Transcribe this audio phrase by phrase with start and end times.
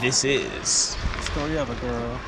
[0.00, 2.20] this is, Story of a girl.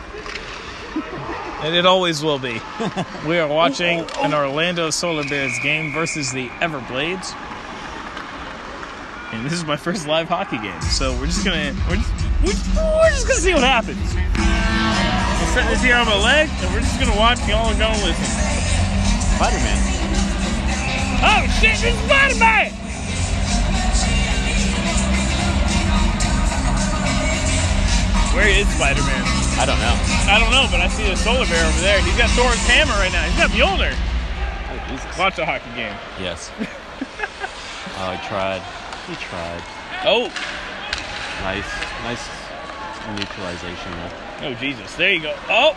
[1.63, 2.61] and it always will be.
[3.27, 7.35] we are watching an Orlando Solar Bears game versus the Everblades.
[9.33, 12.13] And this is my first live hockey game, so we're just gonna we're just,
[12.43, 14.15] we're, just gonna see what happens.
[14.37, 18.05] I'll set this here on my leg, and we're just gonna watch y'all are gonna
[18.05, 18.25] listen.
[19.37, 19.81] Spider-Man.
[21.25, 22.82] Oh shit, it's Spider-Man!
[28.35, 29.25] Where is Spider-Man?
[29.61, 29.97] I don't know.
[30.33, 32.01] I don't know, but I see the solar bear over there.
[32.03, 33.23] He's got Thor's hammer right now.
[33.25, 33.93] He's got Mjolnir.
[33.93, 35.19] Oh, Jesus.
[35.19, 35.95] Watch the hockey game.
[36.19, 36.51] Yes.
[38.01, 38.63] oh, he tried.
[39.09, 39.63] He tried.
[40.05, 40.33] Oh,
[41.43, 41.67] Nice,
[42.05, 42.29] nice
[43.19, 44.13] neutralization there.
[44.43, 44.95] oh Jesus!
[44.95, 45.35] There you go.
[45.49, 45.75] Oh,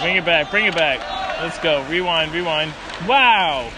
[0.00, 1.00] bring it back, bring it back.
[1.42, 1.82] Let's go.
[1.88, 2.72] Rewind, rewind.
[3.08, 3.68] Wow,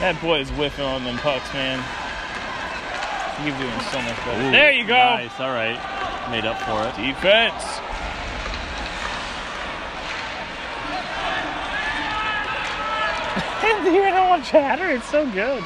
[0.00, 1.78] that boy is whiffing on them pucks, man.
[3.46, 4.48] You're doing so much better.
[4.48, 4.94] Ooh, there you go.
[4.94, 5.38] Nice.
[5.38, 5.78] All right.
[6.30, 6.96] Made up for it.
[6.96, 7.80] Defense.
[13.64, 15.62] And hearing it on chatter, it's so good.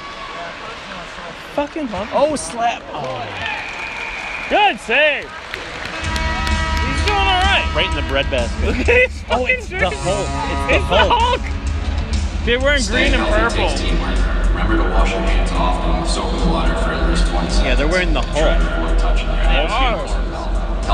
[1.54, 2.08] Fucking love.
[2.12, 2.82] Oh, slap.
[2.92, 3.20] Oh.
[4.48, 5.24] Good save.
[5.24, 7.72] He's doing all right.
[7.76, 8.64] Right in the breadbasket.
[8.66, 9.96] Look at his Oh, fucking it's the jersey.
[10.00, 10.28] Hulk.
[10.50, 11.40] It's the It's the Hulk.
[11.40, 12.44] Hulk.
[12.46, 13.68] They're wearing green and purple.
[14.50, 17.64] Remember to wash your hands often with soap and water for at least 20 seconds.
[17.66, 18.62] Yeah, they're wearing the Try Hulk.
[18.62, 20.19] to avoid touching your hands are.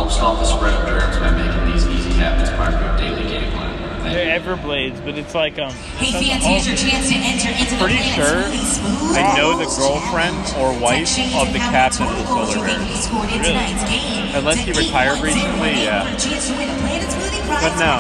[0.05, 0.13] Before and belt.
[0.13, 3.25] Help stop the spread of germs by making these easy habits part of your daily
[3.29, 3.73] game plan.
[4.03, 4.15] Thank.
[4.15, 5.73] They're Everblades, but it's like um.
[5.99, 8.45] Hey fans, here's your chance to enter into the Pretty sure
[9.17, 12.87] I know the girlfriend or wife of the captain of the Solar goals Bears.
[12.87, 14.37] he scored in Really?
[14.37, 16.05] Unless he retired recently, yeah.
[16.07, 17.95] For a chance to win a Planet Smoothie prize But no.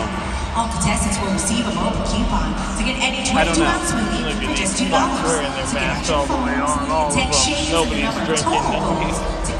[0.57, 3.67] All contestants will receive a mobile coupon to get any I don't 22 know.
[3.67, 4.89] ounce smoothie Look at for just $2.
[4.89, 7.29] fucks their So get out masks your all the way phones on, all of and
[7.29, 7.55] text them.
[7.57, 9.19] Shane's Nobody's number drinking total noise.
[9.49, 9.53] to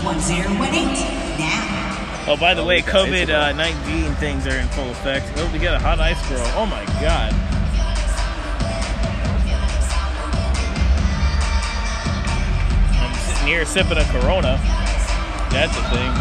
[0.00, 1.29] 81018 now.
[2.30, 5.26] Oh, by the way, a ice COVID uh, 19 things are in full effect.
[5.34, 6.46] Oh, we got a hot ice girl.
[6.54, 7.34] Oh my god.
[13.02, 14.60] I'm sitting here sipping a Corona.
[15.50, 16.12] That's a thing.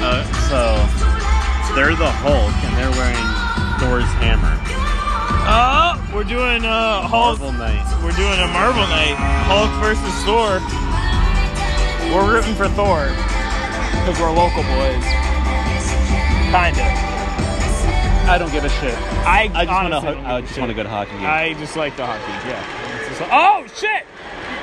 [0.00, 3.20] Uh, so they're the Hulk and they're wearing
[3.78, 4.79] Thor's hammer.
[5.52, 7.40] Oh, we're doing uh, Hulk.
[7.40, 7.82] Marvel night.
[8.06, 9.18] We're doing a Marvel Night.
[9.50, 10.62] Hulk versus Thor.
[12.14, 13.10] We're rooting for Thor
[13.98, 15.02] because we're local boys.
[16.54, 16.86] Kinda.
[18.30, 18.94] I don't give a shit.
[19.26, 20.22] I, I just want to.
[20.22, 21.26] I a just want a good hockey game.
[21.26, 22.30] I just like the hockey.
[22.46, 22.62] Yeah.
[23.10, 24.06] Just oh shit!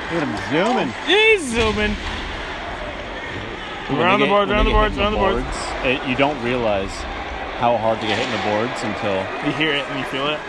[0.08, 0.88] Look at him zooming.
[1.04, 1.92] He's zooming.
[3.92, 6.08] We're on the board, we're on the get boards, hit we're on the boards.
[6.08, 6.92] you don't realize
[7.60, 10.28] how hard to get hit in the boards until You hear it and you feel
[10.28, 10.40] it.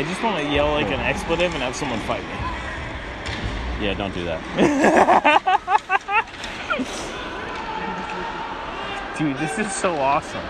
[0.00, 3.84] I just want to yell like an expletive and have someone fight me.
[3.84, 4.40] yeah, don't do that.
[9.18, 10.40] Dude, this is so awesome.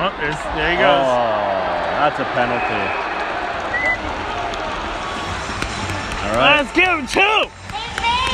[0.00, 1.04] Oh, there's, there he Oh, goes.
[2.00, 2.84] that's a penalty.
[6.24, 7.44] All right, Let's give him two.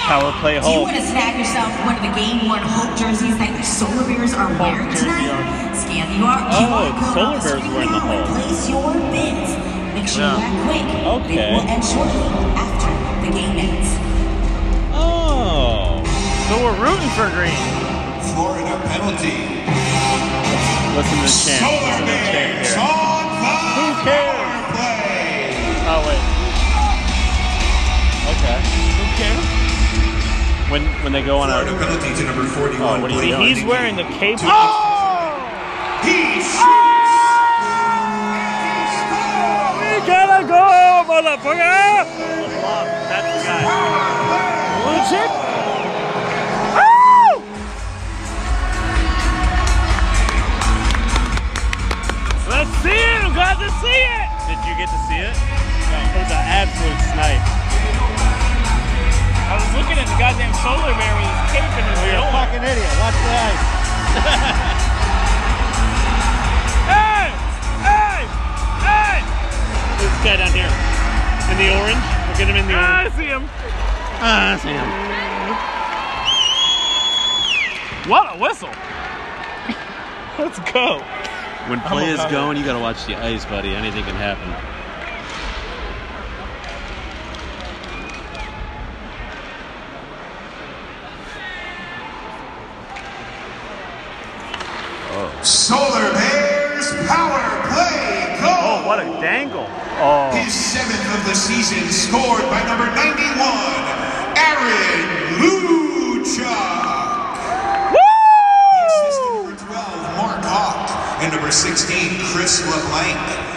[0.07, 3.37] power play Do you want to snag yourself one of the game worn Hulk jerseys
[3.39, 5.66] that your Solar Bears are wearing jersey tonight?
[6.01, 6.09] On.
[6.09, 8.13] Scan oh, the QR Oh, QR code on Solar the Bears screen wearing the now
[8.13, 9.51] and place your bids.
[9.97, 10.37] Make sure Yeah.
[10.37, 10.87] you act quick.
[11.17, 11.37] Okay.
[11.37, 12.27] Bids will end shortly
[12.57, 12.91] after
[13.25, 13.89] the game ends.
[14.93, 16.03] Oh,
[16.49, 17.57] So we're rooting for green.
[18.35, 19.37] Florida penalty.
[20.97, 21.61] listen to the chant.
[21.65, 22.77] Listen to the chant here.
[23.77, 24.37] Who cares?
[25.89, 26.23] Oh wait.
[28.33, 28.59] Okay.
[28.59, 29.45] Who cares?
[30.71, 32.83] When when they go on Florida a penalty to number 41.
[32.83, 33.55] Oh, what are you doing?
[33.55, 34.41] He's wearing the cape.
[34.41, 34.47] He
[41.17, 42.05] motherfucker!
[43.09, 43.65] That's the guy.
[44.85, 45.31] Legit.
[52.47, 53.21] Let's see it.
[53.25, 54.29] I'm glad to see it.
[54.45, 55.33] Did you get to see it?
[55.89, 57.41] No, it was an absolute snipe.
[59.49, 62.29] I was looking at the goddamn solar bear with his cape in his You're a
[62.29, 62.93] fucking idiot.
[63.01, 63.65] Watch the ice.
[66.93, 67.33] Hey!
[67.81, 68.21] Hey!
[68.85, 69.17] Hey!
[69.97, 70.96] This guy down here.
[71.51, 72.05] In the orange.
[72.29, 73.13] Look get him in the Ah, orange.
[73.13, 73.49] I see him.
[74.21, 74.89] Ah, see him.
[78.11, 78.71] What a whistle!
[80.39, 81.03] Let's go.
[81.69, 83.75] When play is going, you gotta watch the ice, buddy.
[83.75, 84.55] Anything can happen.
[95.19, 95.43] Oh.
[95.43, 98.53] Solar Bears Power Play Goal.
[98.53, 99.67] Oh, what a dangle.
[99.99, 103.33] Oh, His seventh of the season, scored by number 91,
[104.37, 106.37] Aaron Luchuk.
[107.97, 108.05] The
[108.85, 110.93] assist to number 12, Mark Hawk,
[111.25, 113.17] and number 16, Chris LeBlanc.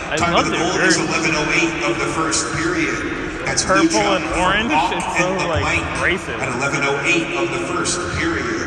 [0.10, 3.44] I Time love of the the goal is 11:08 of the first period.
[3.44, 6.40] That's Purple Luchuk and orange, Hawk it's and so, like, LeBlanc abrasive.
[6.40, 8.64] At 11:08 of the first period.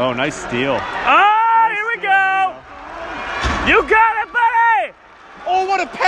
[0.00, 0.80] oh, nice steal.
[0.80, 2.56] Oh, here we go.
[3.68, 4.46] You got it, buddy.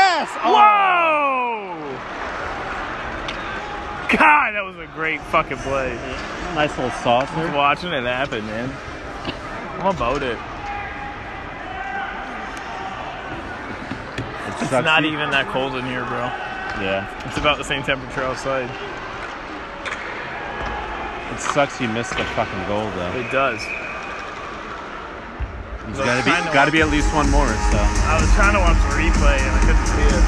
[0.01, 0.31] Oh, what a pass!
[0.45, 1.77] Whoa!
[4.17, 5.95] God, that was a great fucking play.
[6.55, 7.53] Nice little Just saucer.
[7.55, 8.73] watching it happen, man.
[9.81, 10.39] I'm about it.
[14.61, 16.19] It's not you- even that cold in here, bro.
[16.83, 17.07] Yeah.
[17.27, 18.69] It's about the same temperature outside.
[21.33, 23.13] It sucks you missed the fucking goal though.
[23.13, 23.61] It does.
[25.95, 27.49] There's was gotta be gotta be at least one more.
[27.49, 30.25] So I was trying to watch the replay and I couldn't see it.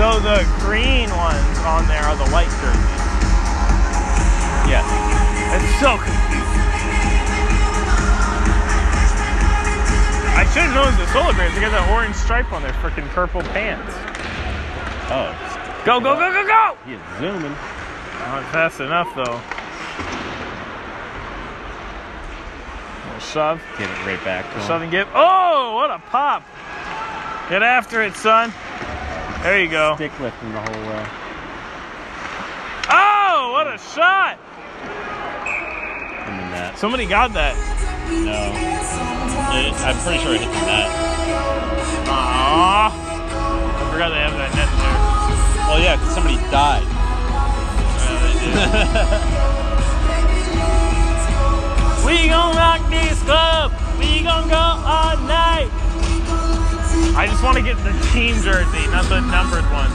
[0.00, 3.02] So the green ones on there are the white jerseys.
[4.66, 4.82] yes.
[5.52, 6.58] It's so confusing.
[10.34, 11.54] I should have known it was the Solar Bears.
[11.54, 13.92] They got that orange stripe on their freaking purple pants.
[15.12, 15.28] Oh,
[15.84, 16.76] Go, go, go, go, go!
[16.86, 17.54] he is zooming.
[18.28, 19.40] Not fast enough though.
[23.06, 23.62] Little shove.
[23.78, 24.52] Get it right back.
[24.54, 24.60] to.
[24.62, 25.08] Shove and give.
[25.14, 26.42] Oh, what a pop!
[27.48, 28.52] Get after it, son.
[29.42, 29.96] There you go.
[29.96, 31.06] Stick lifting the whole way.
[32.88, 34.38] Oh, what a shot!
[36.32, 36.78] in the net.
[36.78, 37.54] Somebody got that.
[38.08, 38.52] No.
[39.52, 40.88] It, I'm pretty sure it hit the net.
[42.08, 42.88] Aww.
[42.88, 45.66] I forgot they have that net in there.
[45.68, 46.91] Well, yeah, because somebody died.
[52.04, 53.70] We gon' rock this club.
[53.98, 55.70] We gon' go all night.
[57.14, 59.88] I just want to get the team jersey, not the numbered one.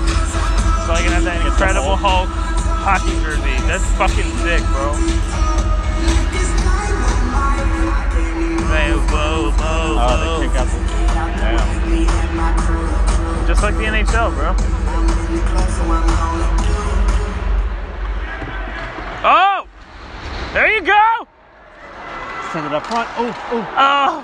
[0.88, 2.30] So I can have that Incredible Hulk
[2.88, 3.60] hockey jersey.
[3.68, 4.96] That's fucking sick, bro.
[8.72, 10.80] Hey, whoa, whoa, Oh, they kick out the.
[11.44, 11.68] Damn.
[13.48, 14.56] Just like the NHL, bro.
[19.30, 19.68] Oh!
[20.54, 21.28] There you go!
[22.52, 23.10] Send it up front.
[23.18, 23.66] Oh, oh.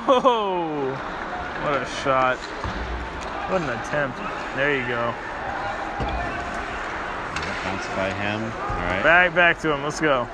[0.07, 1.13] Oh!
[1.63, 2.37] What a shot.
[3.49, 4.17] What an attempt.
[4.55, 5.13] There you go.
[7.63, 8.43] Bounce by him.
[8.43, 8.49] All
[8.87, 9.03] right.
[9.03, 9.83] Back back to him.
[9.83, 10.27] Let's go.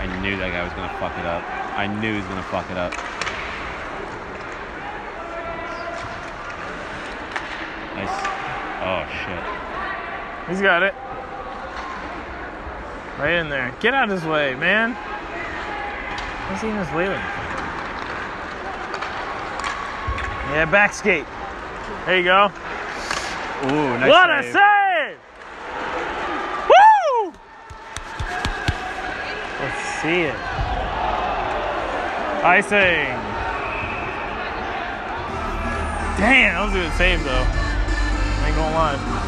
[0.00, 1.42] I knew that guy was gonna fuck it up.
[1.78, 2.92] I knew he was gonna fuck it up.
[7.94, 8.18] Nice.
[8.82, 10.48] Oh shit.
[10.48, 10.94] He's got it.
[13.18, 13.74] Right in there.
[13.80, 14.94] Get out of his way, man.
[16.50, 17.06] What's he in his way?
[20.52, 21.24] Yeah, back skate.
[22.04, 22.50] There you go.
[23.64, 24.52] Ooh, nice what a save.
[24.52, 25.18] save!
[26.68, 27.32] Woo!
[29.60, 30.34] Let's see it.
[32.44, 33.06] Icing.
[36.18, 37.46] Damn, that was a good save though.
[37.46, 39.21] I ain't gonna lie.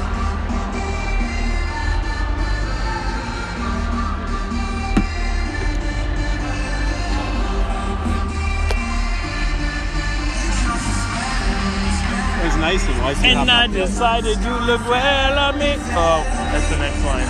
[12.65, 15.73] Nice and nice And I decided you look well on me.
[15.93, 17.29] Oh, that's the next line.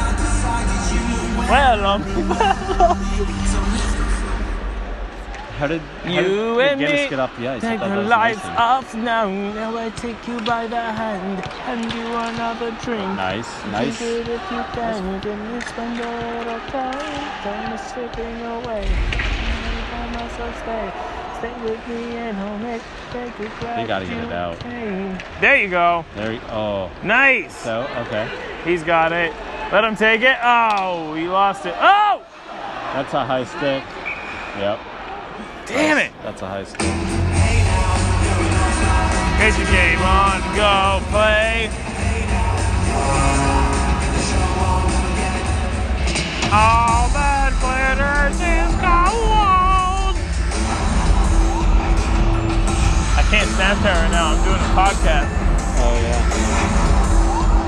[1.51, 2.23] Well um, on me.
[5.59, 7.63] How did how You did and Guinness me get off the ice?
[7.63, 8.57] Take thought the that was lights icing.
[8.57, 9.29] off now.
[9.29, 13.11] Now I take you by the hand and you another drink.
[13.17, 13.99] Nice, nice.
[13.99, 15.21] Take it if you can.
[15.21, 17.25] Can you spend a little time?
[17.43, 18.87] Time slipping away.
[19.95, 21.14] I myself stay.
[21.39, 24.59] Stay with me and I'll make take it You gotta get it out.
[25.41, 26.05] There you go.
[26.17, 26.33] There.
[26.33, 26.91] you- Oh.
[27.03, 27.55] Nice.
[27.57, 28.29] So okay.
[28.65, 29.33] He's got it.
[29.73, 30.37] Let him take it.
[30.43, 31.75] Oh, he lost it.
[31.79, 32.23] Oh,
[32.95, 33.83] That's a high stick.
[34.59, 34.79] Yep.
[35.67, 36.13] damn it.
[36.23, 36.81] That's a high stick.
[39.39, 41.69] Get your game on, go play.
[46.53, 46.84] All
[53.35, 54.31] I can't Snapchat right now.
[54.31, 55.27] I'm doing a podcast.
[55.83, 56.23] Oh yeah.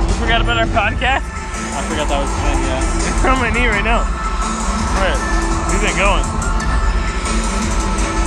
[0.06, 1.26] You forgot about our podcast?
[1.26, 2.58] I forgot that was him.
[2.70, 3.02] Yeah.
[3.10, 4.06] It's on my knee right now.
[5.02, 5.18] Where?
[5.74, 6.22] He's been going.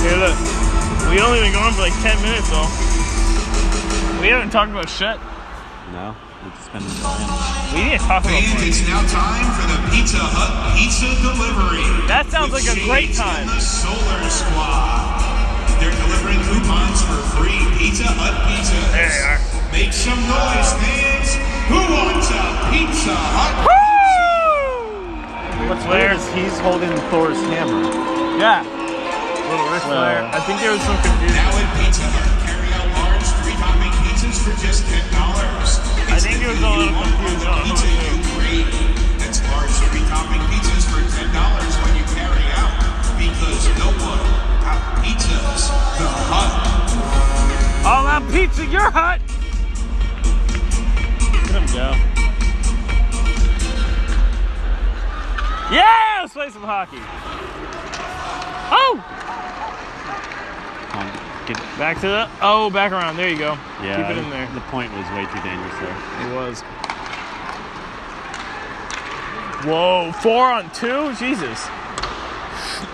[0.04, 0.36] Here, look.
[1.08, 2.68] We only been going for like 10 minutes though.
[4.20, 5.16] We haven't talked about shit.
[5.96, 6.12] No,
[6.44, 7.24] it's just been fine.
[7.72, 8.68] We need to talk about Fans, more.
[8.68, 11.88] it's now time for the Pizza Hut pizza delivery.
[12.04, 13.48] That sounds like a great time.
[13.48, 15.40] the Solar Squad.
[15.80, 18.90] They're delivering coupons for free Pizza Hut pizzas.
[18.92, 19.38] There they are.
[19.70, 21.38] Make some noise, fans.
[21.70, 22.42] Who wants a
[22.74, 23.70] Pizza Hut?
[23.70, 25.70] pizza?
[25.70, 27.86] What's weird is he's holding Thor's hammer.
[28.38, 28.62] Yeah.
[28.66, 30.26] Little Ric Flair.
[30.34, 31.36] I think there was some confusion.
[31.38, 35.78] Now at Pizza Hut, carry out large three-topping pizzas for just ten dollars.
[36.10, 38.66] I think there was a little confusion on Pizza who you crave.
[39.22, 42.74] That's large three-topping pizzas for ten dollars when you carry out,
[43.14, 44.18] because no one
[44.66, 46.79] out pizzas the Hut.
[47.84, 49.20] All on pizza, your hut.
[51.52, 51.94] Let him go.
[55.74, 56.98] Yeah, let's play some hockey.
[58.72, 59.04] Oh,
[61.80, 62.28] back to the.
[62.42, 63.16] Oh, back around.
[63.16, 63.54] There you go.
[63.82, 64.46] yeah, Keep it in there.
[64.52, 65.96] The point was way too dangerous there.
[66.26, 66.60] It was.
[69.64, 71.14] Whoa, four on two?
[71.14, 71.66] Jesus.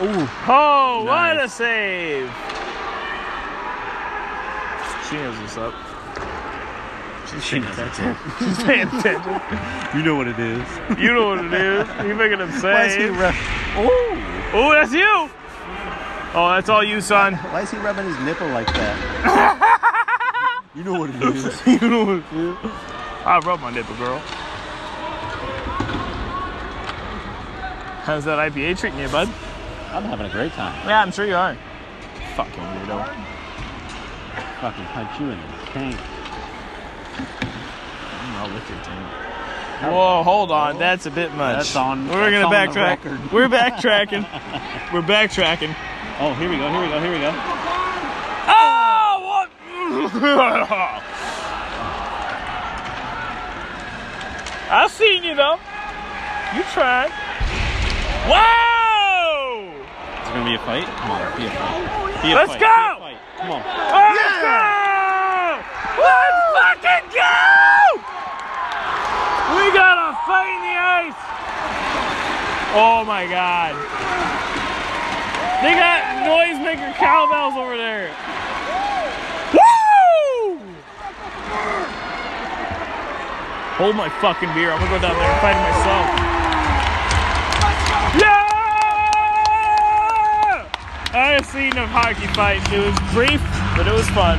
[0.03, 0.29] Ooh.
[0.49, 2.31] Oh, what a save.
[5.09, 5.75] She knows what's up.
[7.31, 8.17] She's She knows attention.
[8.39, 9.41] She's paying attention.
[9.97, 10.67] You know what it is.
[10.99, 11.89] You know what it is.
[12.07, 12.73] You making him say.
[12.73, 13.35] Why is he rub-
[13.79, 14.23] Ooh.
[14.55, 15.31] Oh, that's you.
[16.35, 17.35] Oh, that's all you, son.
[17.35, 18.97] Why is he rubbing his nipple like that?
[20.75, 21.67] you know what it is.
[21.67, 22.57] you know what it is.
[23.25, 24.19] I rub my nipple, girl.
[28.05, 29.29] How's that IPA treating you, bud?
[29.91, 30.75] I'm having a great time.
[30.87, 31.57] Yeah, I'm sure you are.
[32.37, 33.26] Fucking weirdo.
[34.61, 35.97] Fucking punch you in the tank.
[38.39, 39.07] I'll lick your tank.
[39.93, 40.79] Whoa, hold on.
[40.79, 41.57] That's a bit much.
[41.59, 43.05] That's on- We're that's gonna on backtrack.
[43.05, 43.21] record.
[43.33, 44.23] We're backtracking.
[44.93, 45.75] We're backtracking.
[46.19, 47.31] Oh, here we go, here we go, here we go.
[48.49, 49.51] Oh, what?
[54.69, 55.59] I seen you though.
[56.57, 57.11] You tried.
[58.29, 59.71] Wow!
[60.21, 60.87] It's gonna be a fight?
[60.87, 62.23] Come on, be a fight.
[62.23, 62.61] Be a Let's fight.
[62.61, 62.96] go!
[63.37, 63.49] Be a fight.
[63.49, 63.63] Come on.
[63.67, 64.61] Oh, Let's go!
[66.03, 67.37] Let's fucking go!
[69.57, 71.21] We got a fight in the ice!
[72.75, 73.75] Oh my god.
[75.63, 78.09] They got noisemaker cowbells over there.
[79.53, 80.61] Woo!
[83.77, 84.73] Hold my fucking beer.
[84.73, 86.26] I'm gonna go down there and fight myself.
[91.17, 92.61] I have seen a hockey fight.
[92.69, 93.41] It was brief,
[93.73, 94.37] but it was fun.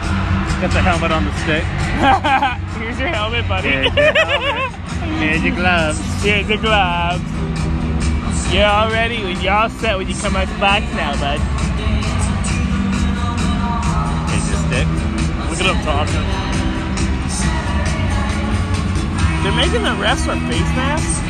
[0.61, 1.65] Got the helmet on the stick.
[2.77, 3.69] Here's your helmet, buddy.
[3.81, 4.77] Here's your helmet.
[5.17, 5.97] Here's your gloves.
[6.21, 7.25] Here's the gloves.
[8.53, 9.25] You're all ready.
[9.41, 11.41] You're all set when you come out the box now, bud.
[14.29, 14.85] Here's your stick.
[15.49, 16.25] Look at them talking.
[19.41, 21.25] They're making the refs wear face masks.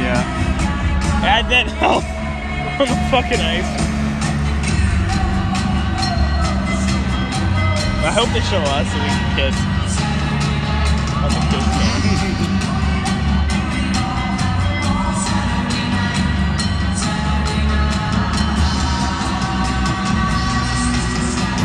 [0.00, 0.24] Yeah.
[1.28, 2.17] Add that help
[2.80, 3.66] on the fucking ice.
[8.06, 9.56] I hope they show us so we can kiss.
[11.18, 11.66] The kiss.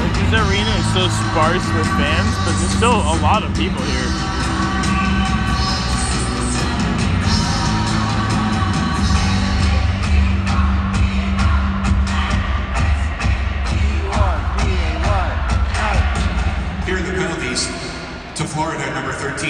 [0.01, 3.81] Like, this arena is so sparse with fans, but there's still a lot of people.
[3.83, 4.12] Here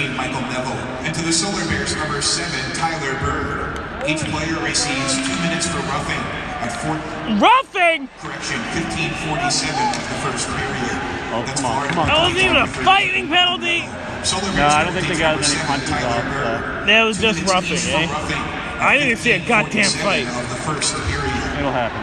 [0.04, 0.72] 13, Michael Neville.
[1.04, 3.80] And to the Solar Bears, number 7, Tyler Bird.
[4.08, 6.20] Each player receives two minutes for roughing
[6.60, 6.96] at four,
[7.40, 8.08] Roughing!
[8.20, 10.96] correction, 1547 of the first period.
[11.32, 12.06] Oh, That's come on, come on.
[12.08, 13.80] That wasn't even a fighting penalty!
[14.24, 16.88] Solar No, Bears, I don't think they got number any seven, punches Tyler off, Bird.
[16.88, 18.06] That was just roughing, eh?
[18.12, 18.44] roughing
[18.80, 20.28] I didn't even see a goddamn fight.
[20.28, 21.32] Of the first period.
[21.56, 22.00] it'll happen.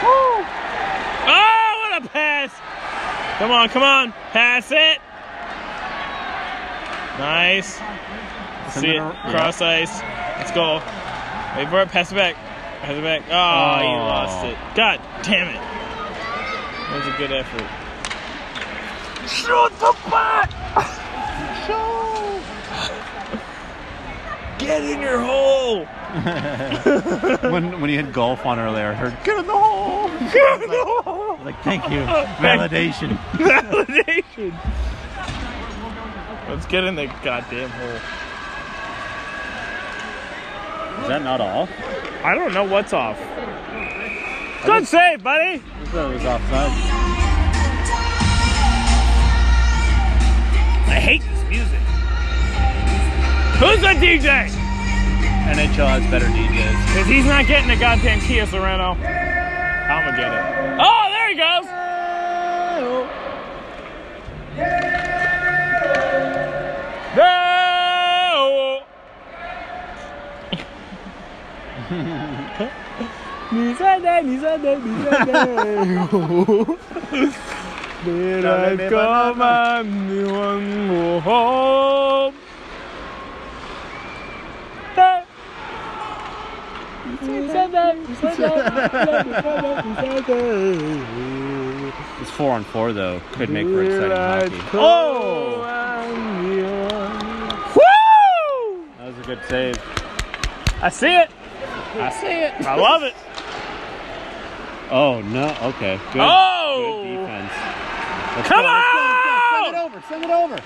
[0.00, 0.40] Woo!
[1.28, 2.52] Oh, what a pass!
[3.38, 5.00] Come on, come on, pass it!
[7.18, 7.74] Nice.
[8.72, 9.30] Send See it it, ar- yeah.
[9.30, 10.00] cross ice.
[10.38, 10.80] Let's go.
[11.56, 12.34] Wait for it, pass it back.
[12.82, 13.22] Pass it back.
[13.28, 14.06] Oh, you Oh.
[14.06, 14.56] lost it.
[14.74, 15.54] God damn it.
[15.60, 17.66] That was a good effort.
[19.28, 20.48] Shoot the butt!
[24.58, 25.84] Get in your hole!
[27.52, 30.08] when when you had golf on earlier, I heard get in the hole.
[30.32, 31.38] Get in the hole!
[31.44, 32.00] Like thank you,
[32.42, 33.16] validation.
[33.34, 34.52] Validation.
[36.48, 38.00] Let's get in the goddamn hole.
[41.02, 41.70] Is that not off?
[42.24, 43.18] I don't know what's off.
[44.64, 45.62] Good save, buddy.
[45.62, 46.70] I thought it was offside.
[50.88, 51.80] I hate this music.
[53.60, 54.48] Who's the DJ?
[55.48, 56.86] NHL has better DJs.
[56.88, 58.96] Because he's not getting a goddamn Kia Sorento.
[58.96, 60.78] I'm gonna get it.
[60.80, 63.17] Oh, there he goes.
[73.49, 74.19] 你在哪？
[74.19, 74.73] 你在哪？
[74.75, 75.43] 你在哪？
[78.05, 82.33] Did I come and you want go home?
[84.95, 85.23] Hey.
[92.19, 93.21] It's four on four though.
[93.33, 94.61] Could make for exciting hockey.
[94.73, 95.59] Oh!
[97.75, 97.81] Woo!
[98.97, 99.77] That was a good save.
[100.81, 101.29] I see it.
[101.94, 102.66] I see it.
[102.66, 103.14] I love it.
[104.90, 105.54] Oh no.
[105.60, 106.00] Okay.
[106.14, 106.22] Good.
[106.24, 107.02] Oh!
[107.04, 107.52] Good defense.
[108.36, 109.36] Let's Come go, let's go, let's go.
[109.52, 109.74] Send on!
[109.74, 110.00] it over.
[110.08, 110.56] Send it over.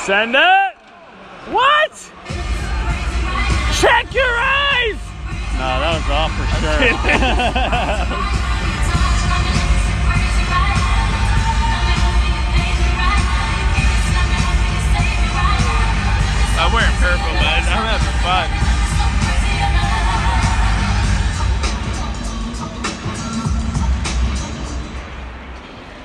[0.00, 0.72] Send it.
[1.52, 1.92] What?
[3.76, 4.96] Check your eyes.
[5.60, 6.80] No, that was off for sure.
[16.60, 17.60] I'm wearing purple, man.
[17.68, 18.69] I'm having fun.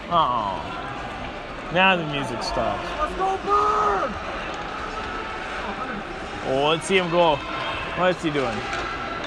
[0.09, 0.61] Oh.
[1.73, 2.87] Now the music stops.
[2.99, 4.11] Let's go, Bird!
[6.47, 7.35] Oh, let's see him go.
[7.97, 8.57] What's he doing?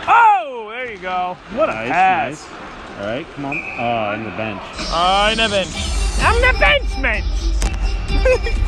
[0.07, 1.37] Oh, there you go.
[1.55, 2.49] What a Nice, pass.
[2.49, 3.01] nice.
[3.01, 3.57] All right, come on.
[3.59, 4.63] Uh, in the bench.
[4.93, 5.75] I'm the bench.
[6.21, 7.23] I'm the bench man.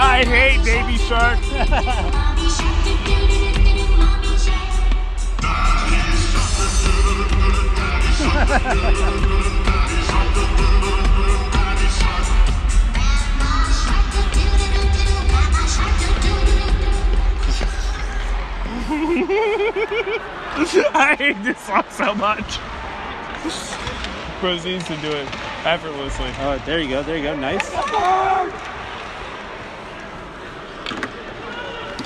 [0.00, 2.24] I hate baby sharks.
[20.94, 22.58] I hate this song so much.
[24.38, 25.26] Proceeds to do it
[25.66, 26.30] effortlessly.
[26.38, 27.02] Oh, there you go.
[27.02, 27.34] There you go.
[27.34, 27.68] Nice.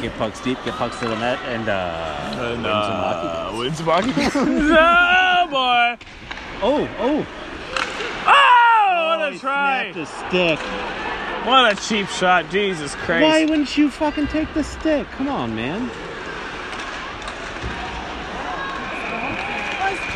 [0.01, 0.57] Get pucks deep.
[0.65, 3.29] Get pucks to the net, and uh, And, win some hockey.
[3.29, 4.13] uh, win some hockey.
[4.35, 5.97] oh boy!
[6.63, 7.27] Oh, oh.
[8.25, 9.93] Oh, what oh, he a try!
[9.93, 10.59] snapped a stick.
[11.47, 12.51] What a cheap shot!
[12.51, 13.23] Jesus Christ!
[13.23, 15.07] Why wouldn't you fucking take the stick?
[15.11, 15.83] Come on, man.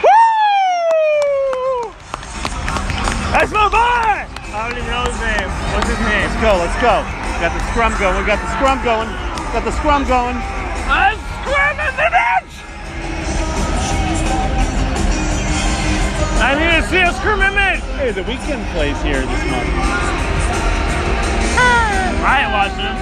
[0.01, 1.93] Woo!
[3.37, 4.25] That's my boy!
[4.57, 5.51] I don't even know his name.
[5.77, 6.25] What's his name?
[6.25, 6.57] Let's go.
[6.57, 7.05] Let's go.
[7.37, 8.17] We Got the scrum going.
[8.17, 9.09] We got the scrum going.
[9.13, 10.56] We Got the scrum going.
[16.47, 17.59] I need to see a screaming
[17.99, 19.67] Hey, the Weeknd plays here this month.
[22.23, 22.95] I ain't watching him.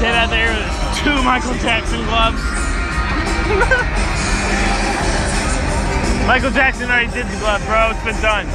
[0.00, 0.64] Sit out there with
[1.04, 2.40] two Michael Jackson gloves.
[6.26, 7.92] Michael Jackson already did the glove, bro.
[7.92, 8.48] It's been done.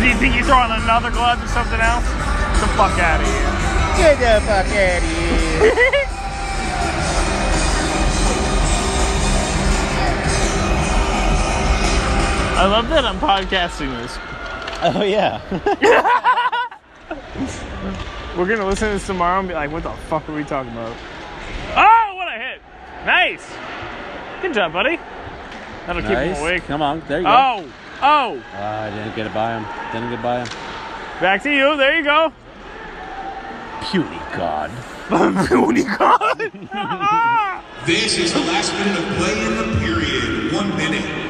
[0.00, 2.08] Do you think you're throwing another glove or something else?
[2.08, 3.52] Get the fuck out of here.
[4.00, 5.92] Get the fuck out of here.
[12.60, 14.18] I love that I'm podcasting this.
[14.82, 15.40] Oh yeah.
[18.36, 20.70] We're gonna listen to this tomorrow and be like, what the fuck are we talking
[20.72, 20.94] about?
[21.74, 22.60] Oh, what a hit!
[23.06, 23.50] Nice!
[24.42, 24.98] Good job, buddy.
[25.86, 26.38] That'll keep him nice.
[26.38, 26.64] awake.
[26.64, 27.00] Come on.
[27.08, 27.30] There you go.
[27.30, 27.64] Oh!
[28.02, 28.42] Oh!
[28.52, 29.64] Ah, I didn't get it by him.
[29.94, 30.48] Didn't get by him.
[31.18, 31.78] Back to you.
[31.78, 32.30] There you go.
[33.84, 34.70] Puny God.
[35.48, 37.62] Puny God.
[37.86, 40.52] This is the last minute of play in the period.
[40.52, 41.29] One minute.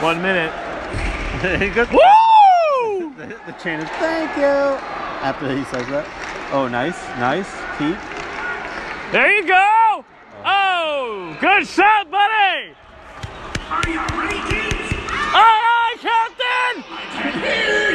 [0.00, 0.52] One minute.
[1.60, 3.14] He goes- Woo!
[3.16, 4.44] the, the chain is thank you.
[5.22, 6.06] After he says that.
[6.52, 7.48] Oh, nice, nice.
[7.78, 7.96] Keep.
[9.12, 10.04] There you go.
[10.44, 12.74] Oh, good shot, buddy.
[13.70, 14.94] Are you ready, kids?
[15.32, 17.89] Aye, aye, Captain.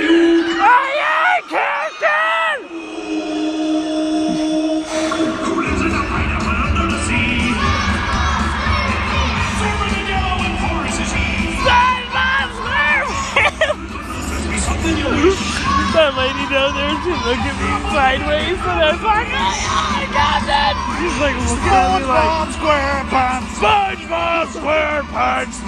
[16.25, 20.09] Lady down there, she looked at me sideways, and I was like, oh aye, aye,
[20.09, 20.73] Captain.
[20.97, 23.61] She's like looking at me like, SquarePants.
[23.61, 25.61] SpongeBob SquarePants.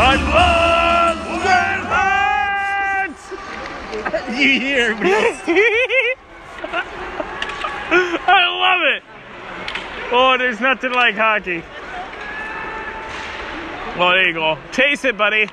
[0.00, 1.98] SpongeBob SquarePants.
[4.38, 5.12] You hear me?
[7.90, 9.02] I love it.
[10.10, 11.62] Oh, there's nothing like hockey.
[13.98, 14.56] Well, there you go.
[14.72, 15.50] Taste it, buddy.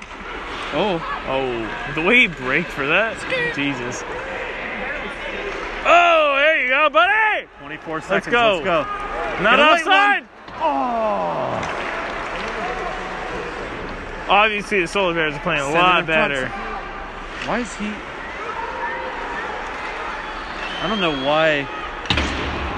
[0.73, 3.17] Oh, Oh, the way he braked for that.
[3.55, 4.03] Jesus.
[5.87, 7.47] Oh, there you go, buddy.
[7.59, 8.31] 24 seconds.
[8.31, 8.53] go.
[8.53, 8.83] Let's go.
[9.43, 10.27] Not Get outside.
[10.57, 11.85] Oh.
[14.29, 16.47] Obviously, the Solar Bears are playing a lot better.
[16.47, 17.87] Why is he?
[20.81, 21.67] I don't know why.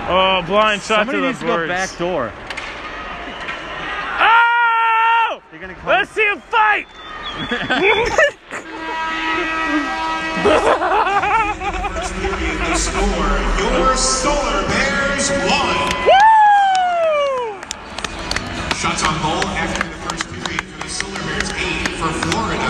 [0.10, 2.32] Oh, blind shot Somebody to the needs to go back door.
[4.20, 5.42] Oh!
[5.52, 5.88] They're gonna come.
[5.88, 6.88] Let's see him fight.
[12.58, 15.78] The score, your Solar Bears won.
[16.02, 17.62] Woo!
[18.74, 22.66] Shots on goal after the first period for the Solar Bears, 8 for Florida,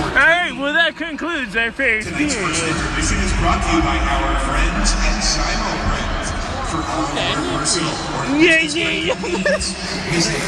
[0.00, 0.16] 14.
[0.16, 2.56] Hey, well, that concludes our first Tonight's period.
[2.56, 6.24] first intermission is brought to you by our friends at Simo Print.
[6.72, 9.76] For all your personal or Yeah, business yeah, printing needs,
[10.10, 10.40] visit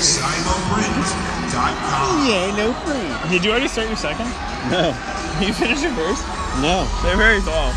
[1.59, 2.27] SimoPrint.com.
[2.29, 3.31] Yeah, no free.
[3.31, 4.27] Did you already start your second?
[4.71, 4.95] No,
[5.43, 6.25] You finished your first?
[6.63, 6.87] no.
[7.03, 7.73] They're very tall.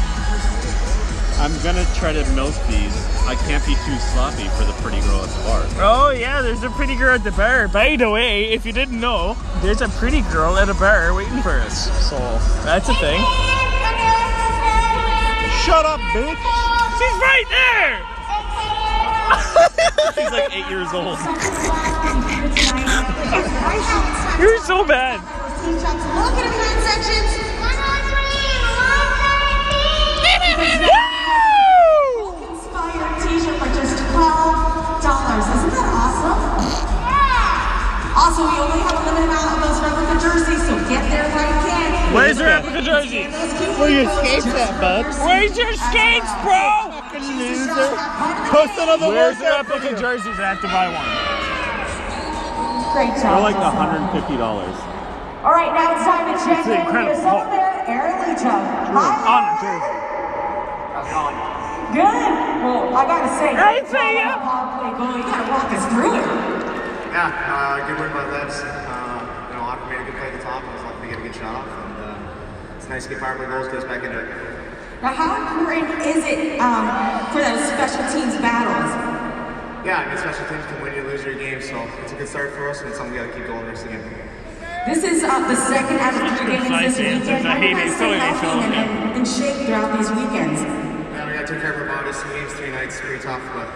[1.42, 2.94] I'm gonna try to milk these.
[3.26, 5.66] I can't be too sloppy for the pretty girl at the bar.
[5.82, 7.68] Oh yeah, there's a pretty girl at the bar.
[7.68, 11.42] By the way, if you didn't know, there's a pretty girl at a bar waiting
[11.42, 11.90] for us.
[12.10, 12.18] So
[12.64, 13.20] that's a thing.
[15.66, 16.38] Shut up, bitch.
[16.98, 18.02] She's right there.
[20.24, 21.18] She's like eight years old.
[24.42, 25.24] You're so bad.
[25.64, 27.32] Look at the comment sections.
[32.52, 34.92] Inspired t-shirt for just $12.
[34.92, 36.44] Isn't that awesome?
[38.20, 41.48] Also, we only have a limited amount of those replica jerseys, so get there while
[41.48, 42.14] you can.
[42.14, 43.24] Where's your replica jersey?
[43.80, 45.08] Where your skates at, bud?
[45.24, 46.92] Where's your skates, bro?
[47.00, 47.96] Fucking Loser.
[48.52, 50.38] Post it on Where's the workout replica jerseys?
[50.38, 51.21] I have to buy one.
[52.92, 53.40] Great job.
[53.40, 54.04] They're like Justin.
[54.38, 54.42] $150.
[55.42, 57.18] All right, now it's time to check It's in incredible.
[57.18, 58.62] with over there, Aaron Luchuk.
[58.94, 59.10] Hi.
[59.26, 59.96] On the jersey.
[61.92, 62.08] Good.
[62.64, 64.32] Well, I gotta say, Hey, great job see ya.
[64.32, 65.12] on the power play goal.
[65.18, 66.28] You gotta walk us through it.
[67.12, 68.64] Yeah, uh, good win by Lebs.
[68.64, 68.68] Uh,
[69.52, 70.64] you know, Aqua made a good play at the top.
[70.64, 73.20] I was lucky to get a good shot off, and uh, it's nice to get
[73.20, 74.30] power play goals, get us back into it.
[75.04, 76.88] Now, how important is it um,
[77.36, 78.88] for those special teams battles?
[79.84, 80.80] Yeah, I mean, special teams can
[81.26, 83.20] win you, your game, so it's a good start for us, and it's something we
[83.20, 84.02] got to keep going next game.
[84.86, 87.48] This is uh, the second out of three games this weekend.
[87.48, 87.96] I How do you hate guys it.
[87.96, 89.08] stay So healthy and, yeah.
[89.12, 90.62] and in shape throughout these weekends?
[90.62, 92.18] Yeah, we got to take care of our bodies.
[92.24, 93.70] Three games, three nights, pretty tough, but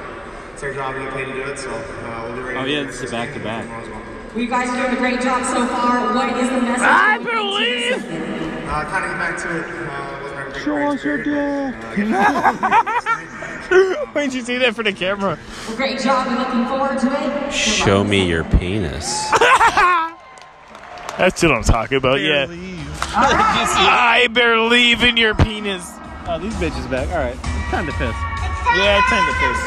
[0.54, 0.96] it's our job.
[0.96, 2.58] We get paid to do it, so uh, we'll be ready.
[2.58, 3.66] Oh, yeah, do it's this the back-to-back.
[3.66, 4.02] game well.
[4.34, 6.14] Well, you guys are doing a great job so far.
[6.16, 6.82] What is the message?
[6.90, 8.70] I you're looking to believe- send?
[8.70, 9.66] Uh, kind of get back to it.
[9.70, 11.76] Uh, wasn't our big Show us your dick.
[13.70, 15.38] but, uh, Why'd you say that for the camera?
[15.68, 16.28] Well, great job.
[16.28, 17.52] We're looking forward to it.
[17.54, 19.30] Show me your penis.
[21.18, 22.20] That's what I'm talking about.
[22.22, 22.48] Yeah.
[23.16, 25.84] I believe in your penis.
[26.28, 27.08] Oh, these bitches back.
[27.10, 27.38] All right,
[27.72, 28.16] time to piss.
[28.76, 29.60] Yeah, it's time to piss.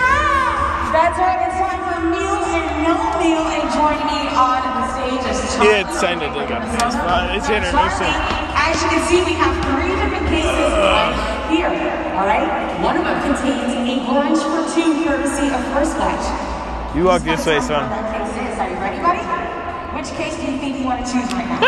[0.93, 1.41] That's right.
[1.49, 3.45] It's time for meal and no meal.
[3.49, 5.69] And joining me on the stage is Charlie.
[5.71, 8.13] Yeah, it's time to dig up this, but it's intermission.
[8.13, 11.69] Charlie, as you can see, we have three different cases right here.
[12.17, 12.45] All right.
[12.83, 16.25] One of them contains a lunch for two, courtesy of First Watch.
[16.97, 17.89] You walk this way, son.
[17.91, 18.59] what case is.
[18.59, 19.23] Are you ready, buddy?
[19.97, 21.59] Which case do you think you want to choose right now?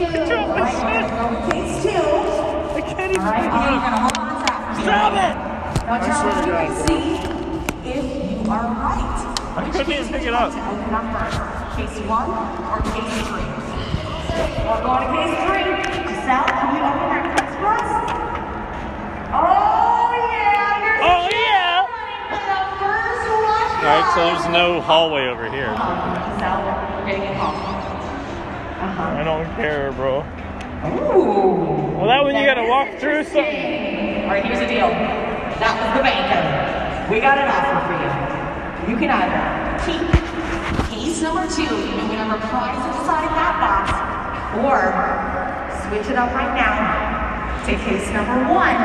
[0.00, 1.90] All right, we're gonna go with case two.
[1.90, 3.82] I can't even All right, pick it I'm up.
[3.84, 5.34] gonna hold on to that Stop it!
[5.86, 7.04] Now, Charlie, you can see
[7.90, 9.16] if you are right.
[9.56, 10.50] I couldn't even pick it up.
[10.52, 11.36] Open up first,
[11.76, 13.48] case one or case three?
[14.64, 15.64] We're going to case three.
[16.08, 17.90] Giselle, can you open that case for us?
[19.30, 21.86] Oh yeah, you're Oh, yeah.
[22.30, 22.38] the
[22.80, 23.52] first one.
[23.60, 25.72] All right, so there's no hallway over here.
[25.72, 26.64] Giselle,
[26.96, 27.56] we're getting it home.
[28.80, 30.24] I don't care, bro.
[30.84, 31.96] Ooh.
[31.96, 34.24] Well, that one you gotta walk through something.
[34.24, 34.88] All right, here's the deal.
[35.60, 37.12] That was the banker.
[37.12, 38.08] We got an offer for you.
[38.88, 39.44] You can either
[39.84, 40.00] keep
[40.88, 43.92] case number two and whatever prize is inside that box,
[44.64, 44.96] or
[45.88, 48.80] switch it up right now to case number one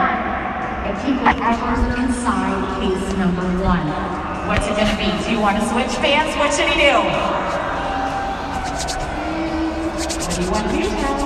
[0.84, 4.15] and keep whatever's inside case number one.
[4.48, 5.10] What's it gonna be?
[5.26, 6.36] Do you want to switch fans?
[6.38, 7.02] What should he do?
[9.98, 11.18] What do you want to do now?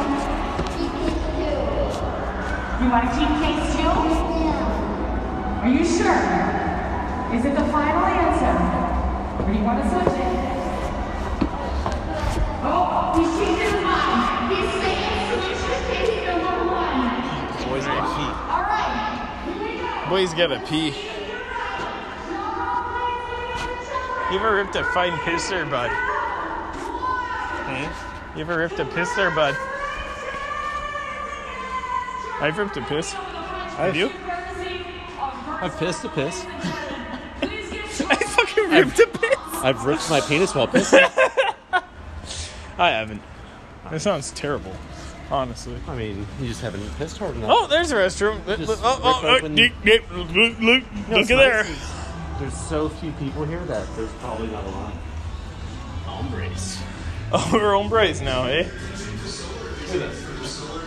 [2.79, 3.91] You want to keep case two?
[5.59, 6.21] Are you sure?
[7.35, 8.55] Is it the final answer?
[9.35, 10.33] Or do you want to switch it?
[12.63, 14.47] Oh, he's changing his mind.
[14.47, 17.03] He's saying switch to case number one.
[17.67, 18.31] Boys are pee.
[18.47, 18.95] All right,
[19.45, 20.09] here we go.
[20.09, 21.18] Boys gotta pee.
[24.31, 25.89] You ever ripped a fine pisser, bud?
[27.65, 27.91] paint.
[28.35, 29.55] You ever ripped a piss there, bud?
[32.41, 33.13] I've ripped a piss.
[33.13, 34.11] Have you?
[35.61, 36.45] I've pissed a piss.
[37.41, 39.37] I fucking ripped a piss.
[39.63, 41.09] I've ripped my penis while pissing.
[42.77, 43.21] I haven't.
[43.89, 44.73] That sounds terrible,
[45.31, 45.75] honestly.
[45.87, 47.49] I mean, you just haven't pissed hard enough.
[47.51, 48.45] Oh, there's a restroom.
[48.45, 51.63] Just look, oh, oh, oh, open- deep, deep, look, look, look, look it's at there.
[51.63, 51.98] nice is
[52.39, 54.93] There's so few people here that there's probably not a lot.
[56.05, 56.77] Hombres.
[57.31, 58.63] Oh, we're on brace now, eh?
[58.63, 59.69] Solar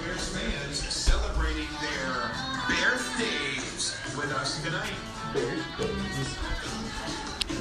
[0.00, 2.32] Bears fans celebrating their
[2.66, 4.90] birthdays with us tonight.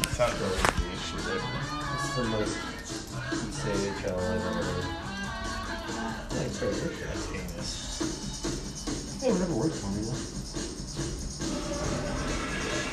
[0.10, 0.58] Sounds really
[0.98, 1.14] This
[2.10, 2.58] is the most
[3.62, 4.86] CHL I've ever heard.
[6.32, 6.74] Thanks for your
[9.22, 10.02] Hey, whatever works for me.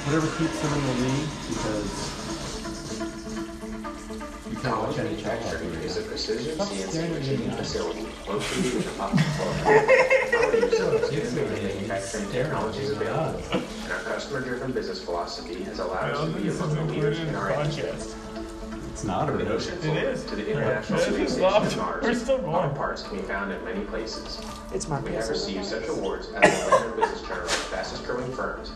[0.09, 0.21] Though.
[0.21, 1.89] Whatever keeps them in the league because
[4.51, 7.35] you can't watch any child hockey right is a precision Stop CNC staring at me
[7.35, 7.59] in machining the eye.
[7.59, 9.53] facility located in the hospital.
[11.89, 16.85] manufacturing technologies available, and our customer-driven business philosophy has allowed us to be among the
[16.85, 17.91] leaders in our industry.
[18.99, 19.57] It's not a From the video.
[19.59, 21.71] ocean floor to the International It Space Station locked.
[21.71, 22.53] to Mars, We're still going.
[22.53, 24.41] auto parts can be found in many places.
[24.75, 28.73] It's my We have received such awards as the London Business Journal's fastest growing firms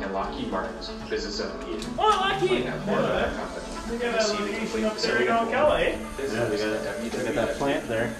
[0.00, 1.80] and Lockheed Martin's Business of the Year.
[1.98, 2.48] Oh, lucky.
[2.50, 3.66] We have one of that company.
[3.90, 5.46] Look at that Received a location complete up there facility in full.
[5.52, 5.98] Ocala, eh?
[6.22, 8.14] Yeah, they got- Look at that plant there.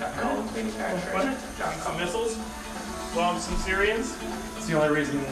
[1.84, 2.36] Some missiles.
[3.14, 4.16] Bomb some Syrians.
[4.56, 5.24] It's the only reason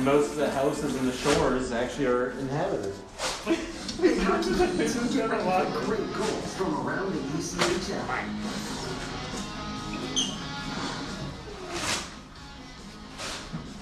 [0.00, 2.92] most of the houses in the shores actually are inhabited.
[5.84, 7.20] Great goals from around the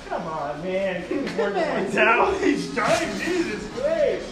[0.09, 1.09] Come on, man.
[1.09, 3.21] Keep working my towel each time.
[3.21, 4.27] Jesus Christ.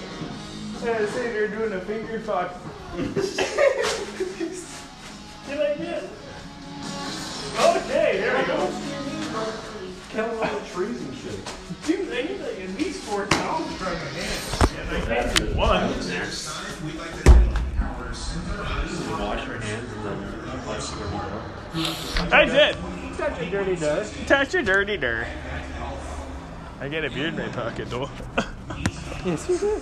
[0.84, 2.52] I was sitting there doing a finger fuck.
[5.46, 6.02] Can I get?
[7.60, 8.72] Okay, there we go.
[10.10, 11.65] Killing all the trees and shit.
[11.86, 14.88] Dude, I need like at least four towels from my hand.
[14.90, 15.90] And I can't do one.
[16.08, 22.34] Next time, we'd like to thank our center Wash your hands and then wash your
[22.34, 22.76] I did.
[23.16, 24.14] Touch your dirty dust.
[24.26, 25.26] Touch your dirty dirt.
[26.80, 28.10] I get a beard in my pocket though.
[29.24, 29.80] Yes, you do.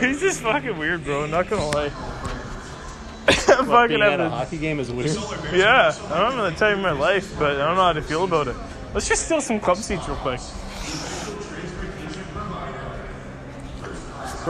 [0.06, 1.26] He's just fucking weird, bro.
[1.26, 1.90] Not gonna lie.
[3.28, 4.30] I'm What, fucking being at a having.
[4.30, 5.16] hockey game is weird.
[5.52, 8.24] Yeah, I'm having the time of my life, but I don't know how to feel
[8.24, 8.56] about it.
[8.92, 10.40] Let's just steal some club seats real quick.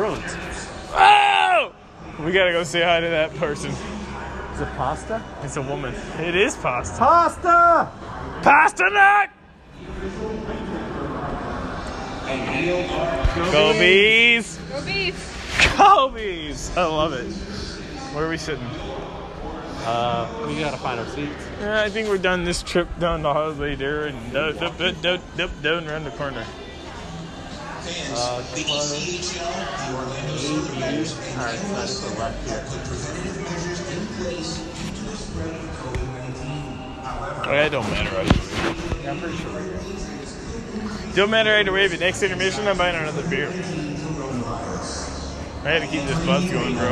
[0.00, 0.34] Bruins.
[0.94, 1.74] Oh!
[2.20, 3.70] We gotta go say hi to that person.
[3.70, 5.22] Is it pasta?
[5.42, 5.94] It's a woman.
[6.18, 6.96] It is pasta.
[6.96, 7.92] Pasta!
[8.42, 9.28] Pasta nut!
[13.52, 14.58] Go bees!
[14.70, 15.76] Go beef.
[15.76, 16.74] Go bees!
[16.78, 17.26] I love it.
[18.14, 18.64] Where are we sitting?
[19.84, 21.46] Uh, we gotta find our seats.
[21.60, 26.14] Yeah, I think we're done this trip down the hallway there and down around the
[26.16, 26.46] corner.
[31.40, 32.64] Alright, so that's the left here.
[32.68, 34.50] put preventative measures in place
[34.94, 37.02] to the spread of COVID-19.
[37.02, 39.02] However, It don't matter either way.
[39.02, 39.60] Yeah, I'm pretty sure.
[41.16, 43.50] Don't matter way, but next intermission, I'm buying another beer.
[45.60, 46.88] I had to keep this bus going, bro.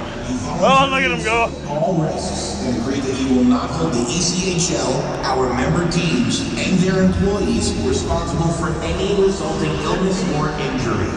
[0.61, 1.49] Oh, look at him go.
[1.73, 4.93] all risks and agree that he will not hold the ECHL,
[5.25, 11.09] our member teams, and their employees responsible for any resulting illness or injury.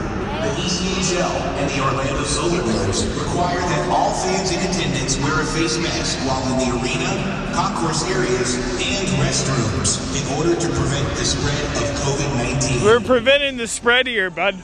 [0.48, 5.46] The ECHL and the Orlando Solar Bears require that all fans in attendance wear a
[5.52, 11.26] face mask while in the arena, concourse areas, and restrooms in order to prevent the
[11.28, 12.80] spread of COVID-19.
[12.82, 14.56] We're preventing the spread here, bud.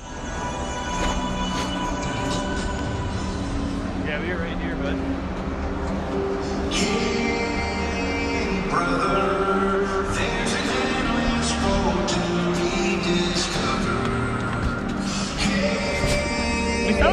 [16.97, 17.03] We.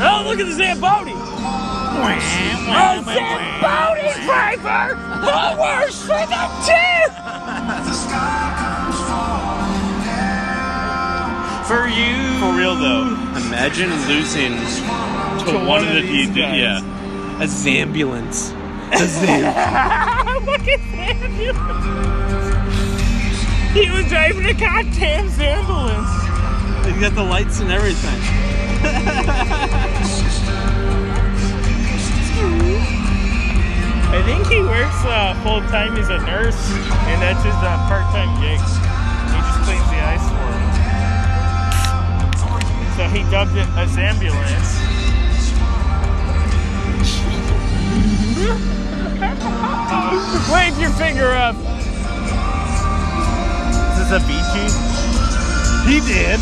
[0.00, 1.12] Oh, look at the Zamboni.
[1.14, 4.94] Oh, Zamboni Piper!
[5.24, 7.08] The worst for the team!
[7.84, 11.64] The sky comes falling down.
[11.64, 12.38] For you.
[12.38, 13.08] For real, though.
[13.46, 14.52] Imagine losing
[15.44, 16.42] to, To one, of the these people.
[16.42, 16.58] guys.
[16.58, 17.42] Yeah.
[17.42, 18.52] A Zambulance.
[18.92, 21.54] A Zam- Look at Samuel.
[23.72, 26.14] He was driving a goddamn ambulance.
[26.86, 28.18] They got the lights and everything.
[34.10, 36.70] I think he works uh, full time as a nurse,
[37.10, 38.58] and that's his uh, part time gig.
[38.58, 40.68] He just cleans the ice for him.
[42.96, 44.88] So he dubbed it a ambulance.
[50.52, 51.56] Wave your finger up.
[53.92, 54.68] Is this a beachy?
[55.88, 56.40] He did.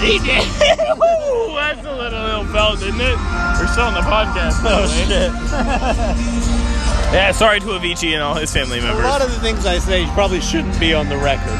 [0.00, 1.08] He did.
[1.58, 3.16] That's a little ill felt, isn't it?
[3.58, 4.62] We're still on the podcast.
[4.64, 6.68] Oh shit.
[7.10, 9.02] Yeah, sorry to Avicii and all his family members.
[9.02, 11.58] A lot of the things I say probably shouldn't be on the record.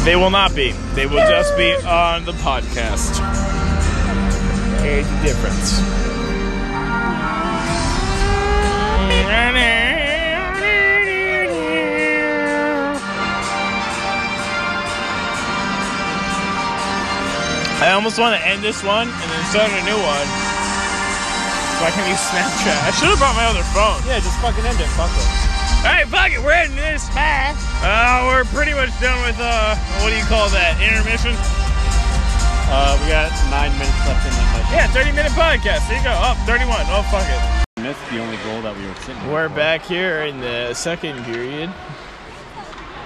[0.06, 0.72] They will not be.
[0.94, 3.20] They will just be on the podcast.
[4.80, 5.80] Here's the difference.
[17.80, 20.26] I almost want to end this one and then start a new one.
[21.80, 22.76] So I can use Snapchat.
[22.84, 23.96] I should have brought my other phone.
[24.04, 24.88] yeah, just fucking end it.
[25.00, 25.28] Fuck it.
[25.80, 27.08] Alright, fuck it, we're ending this.
[27.16, 29.72] Uh, we're pretty much done with, uh,
[30.04, 30.76] what do you call that?
[30.76, 31.32] Intermission?
[32.68, 34.44] Uh, we got nine minutes left in the
[34.76, 35.88] Yeah, 30 minute podcast.
[35.88, 36.12] There you go.
[36.20, 36.84] Up, 31.
[36.92, 37.40] Oh, fuck it.
[37.80, 39.24] Missed the only goal that we were sitting.
[39.32, 41.72] We're back here in the second period.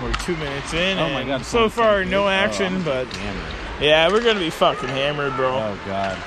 [0.02, 0.98] We're two minutes in.
[0.98, 2.26] Oh my God, So far, no do it.
[2.26, 3.63] Oh, action, I'm but hammered.
[3.80, 5.56] Yeah, we're gonna be fucking hammered, bro.
[5.56, 6.18] Oh god.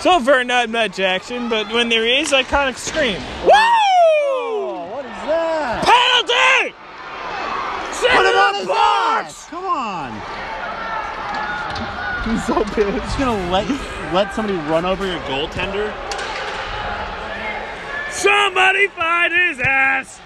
[0.00, 3.20] So far, not much action, but when there is, I kind of scream.
[3.44, 3.50] Woo!
[3.52, 5.84] Oh, what is that?
[5.84, 6.74] Penalty!
[7.92, 9.26] Send Put it him on in his the box!
[9.26, 9.46] ass!
[9.48, 10.12] Come on.
[12.26, 13.04] I'm so pissed.
[13.04, 13.68] Just gonna let
[14.12, 15.92] let somebody run over your goaltender?
[18.10, 20.20] Somebody find his ass!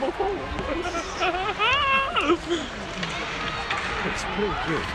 [0.00, 0.14] It's
[4.36, 4.86] pretty good.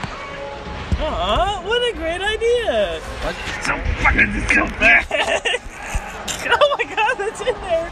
[0.99, 3.01] Aw, what a great idea!
[3.21, 3.35] What?
[3.63, 5.11] So fucking so fast!
[6.47, 7.91] oh my god, that's in there!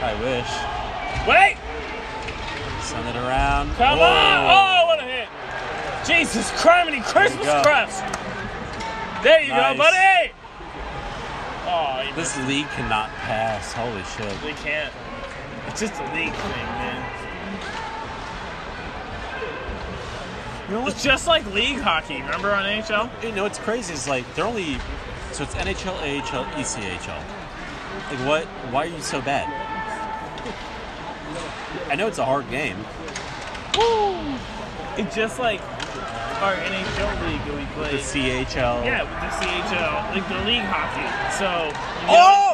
[0.00, 0.48] I wish.
[1.28, 1.56] Wait!
[2.82, 3.74] Send it around.
[3.74, 4.06] Come Whoa.
[4.06, 4.50] on!
[4.50, 5.28] Oh, what a hit!
[6.06, 8.02] Jesus criminy Christmas crust!
[9.22, 9.76] There you Nice.
[9.76, 9.89] go, buddy!
[12.14, 13.72] This league cannot pass.
[13.72, 14.40] Holy shit.
[14.42, 14.92] They can't.
[15.68, 17.20] It's just a league thing, man.
[20.68, 22.20] You know It's just like league hockey.
[22.20, 23.10] Remember on NHL?
[23.22, 24.78] You know what's crazy is like they're only
[25.32, 27.22] so it's NHL, AHL, ECHL.
[28.10, 28.44] Like what?
[28.72, 29.48] Why are you so bad?
[31.88, 32.76] I know it's a hard game.
[33.78, 34.36] Woo!
[34.96, 35.60] It's just like
[36.40, 37.90] our NHL league that we play.
[37.92, 38.84] The CHL.
[38.84, 41.04] Yeah, with the CHL, like the league hockey.
[41.36, 41.68] So.
[42.00, 42.49] you know- Oh!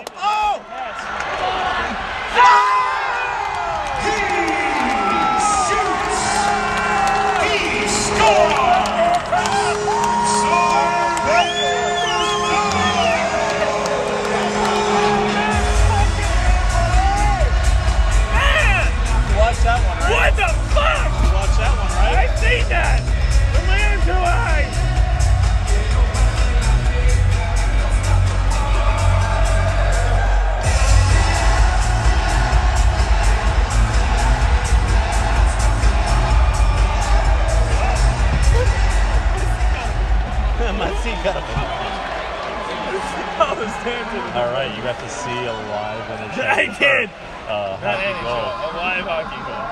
[44.86, 46.46] Got to see a live NHL.
[46.46, 47.10] I did.
[47.48, 48.46] Uh, Not hockey NHL, goal.
[48.46, 49.66] a live hockey goal.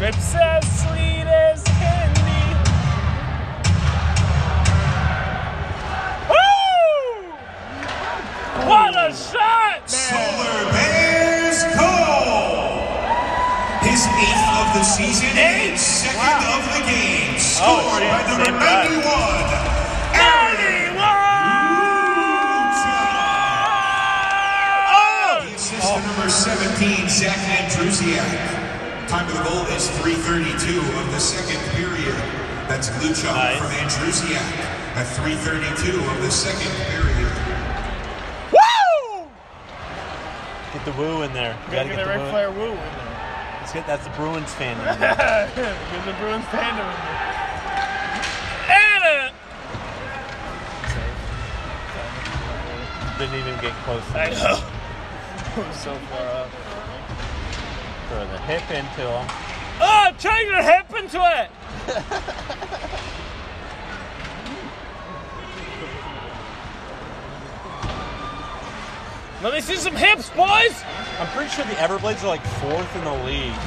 [0.00, 0.73] Lips as sweet
[28.28, 29.08] Andrusiak.
[29.08, 32.14] Time of the goal is 3.32 of the second period.
[32.68, 33.58] That's Luchuk Nice.
[33.58, 34.40] from Andrusiak
[34.96, 37.30] at 3.32 of the second period.
[38.52, 39.28] Woo!
[40.72, 41.52] Get the woo in there.
[41.66, 42.30] You Gotta gotta get get the the Ric woo.
[42.30, 43.10] Flair woo in there.
[43.60, 45.16] Let's get, that's the Bruins fan in there.
[45.54, 47.20] get the Bruins panda in there.
[48.72, 49.32] Anna!
[53.18, 54.02] Didn't even get close.
[54.12, 54.58] to I know.
[55.56, 56.48] I'm so far up.
[58.14, 59.26] Throw the hip into him.
[59.80, 61.50] Oh, turn your hip into it!
[69.42, 70.84] Let me see some hips, boys.
[71.18, 73.50] I'm pretty sure the Everblades are like fourth in the league,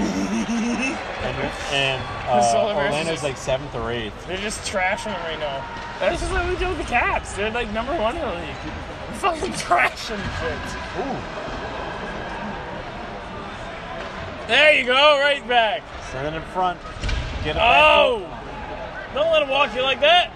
[1.19, 4.27] and, and uh, Orlando's like seventh or eighth.
[4.27, 5.61] They're just trashing them right now.
[5.99, 7.33] That's just what we do with the Caps.
[7.33, 8.55] They're like number one in the league.
[9.09, 11.05] We're fucking trashing shit.
[11.05, 11.46] Ooh,
[14.47, 15.83] There you go, right back.
[16.09, 16.79] send it in front.
[17.43, 17.61] Get it.
[17.61, 18.25] Oh!
[19.13, 20.31] Don't let him walk you like that.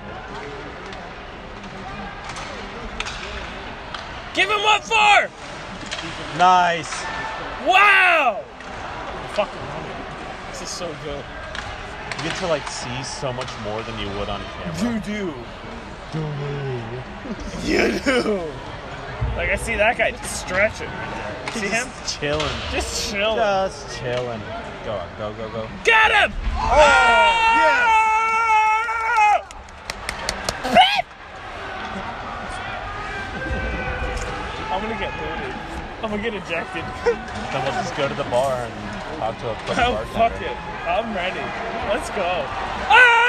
[4.33, 5.29] Give him what for?
[6.37, 7.03] Nice.
[7.65, 8.43] Wow!
[9.33, 9.59] Fucking.
[10.49, 11.23] This is so good.
[12.17, 14.93] You get to like see so much more than you would on camera.
[14.93, 15.33] You do.
[17.63, 18.43] You do.
[19.41, 21.53] Like I see that guy just stretching right there.
[21.53, 21.87] See him?
[22.05, 22.55] Just chilling.
[22.69, 23.37] Just chilling.
[23.37, 24.39] Just chilling.
[24.85, 25.67] Go on, go, go, go.
[25.83, 26.31] Got him!
[26.61, 26.77] Oh,
[27.57, 27.89] yes!
[34.69, 35.55] I'm gonna get booted.
[36.03, 36.85] I'm gonna get ejected.
[37.51, 38.73] Then we'll just go to the bar and
[39.17, 40.13] talk to a quick Oh, bartender.
[40.13, 40.55] fuck it.
[40.85, 41.41] I'm ready.
[41.89, 42.45] Let's go.
[42.93, 43.20] Oh,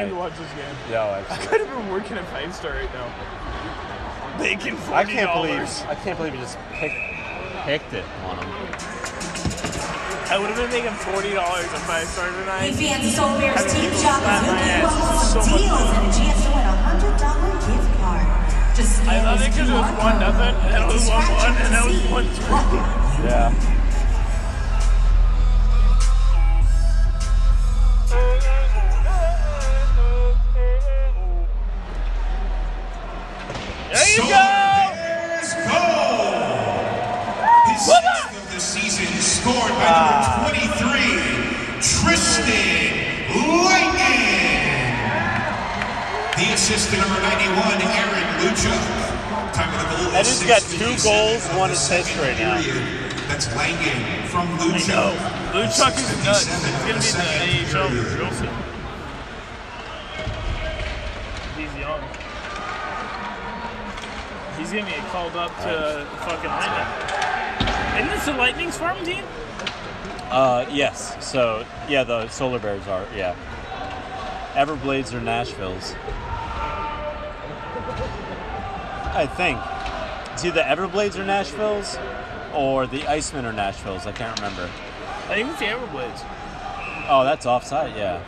[0.00, 0.76] a I came to watch this game.
[0.90, 1.46] Yo, I absolutely.
[1.46, 3.08] could have been working at Five Star right now.
[4.38, 4.92] Making $40.
[4.92, 6.96] I can't believe I can't believe you just picked
[7.66, 8.48] picked it on him.
[10.30, 12.70] I would have been making $40 at Five Star tonight.
[12.72, 15.50] Hey fans, Solar Bears Team Shop slap is my looking ass for is some so
[15.50, 15.96] much deals fun.
[16.00, 18.26] and a chance to win a hundred dollar gift card.
[18.78, 21.04] Just I scan love it this because it was QR one nothing, and it was
[21.10, 22.80] one one, and to it was one three.
[23.26, 23.50] Yeah.
[50.50, 52.60] Got two goals, one assist right now.
[53.28, 54.88] That's Langen from I Luchuk.
[54.88, 55.14] know.
[55.52, 56.46] Luchuk is nuts.
[56.48, 57.88] He's gonna be the AHL
[58.18, 58.50] real soon.
[61.56, 62.02] He's young.
[64.58, 68.00] He's gonna get called up to the fucking Lightning.
[68.00, 69.22] Isn't this the Lightning's farm team?
[70.32, 71.24] Uh, yes.
[71.24, 73.36] So yeah, the Solar Bears are yeah.
[74.54, 75.94] Everblades are Nashville's.
[79.14, 79.60] I think.
[80.40, 81.98] It's either Everblades or Nashville's
[82.54, 84.06] or the Icemen or Nashville's.
[84.06, 84.70] I can't remember.
[85.28, 86.24] I think it's the Everblades.
[87.10, 87.94] Oh, that's offside.
[87.94, 88.22] Yeah.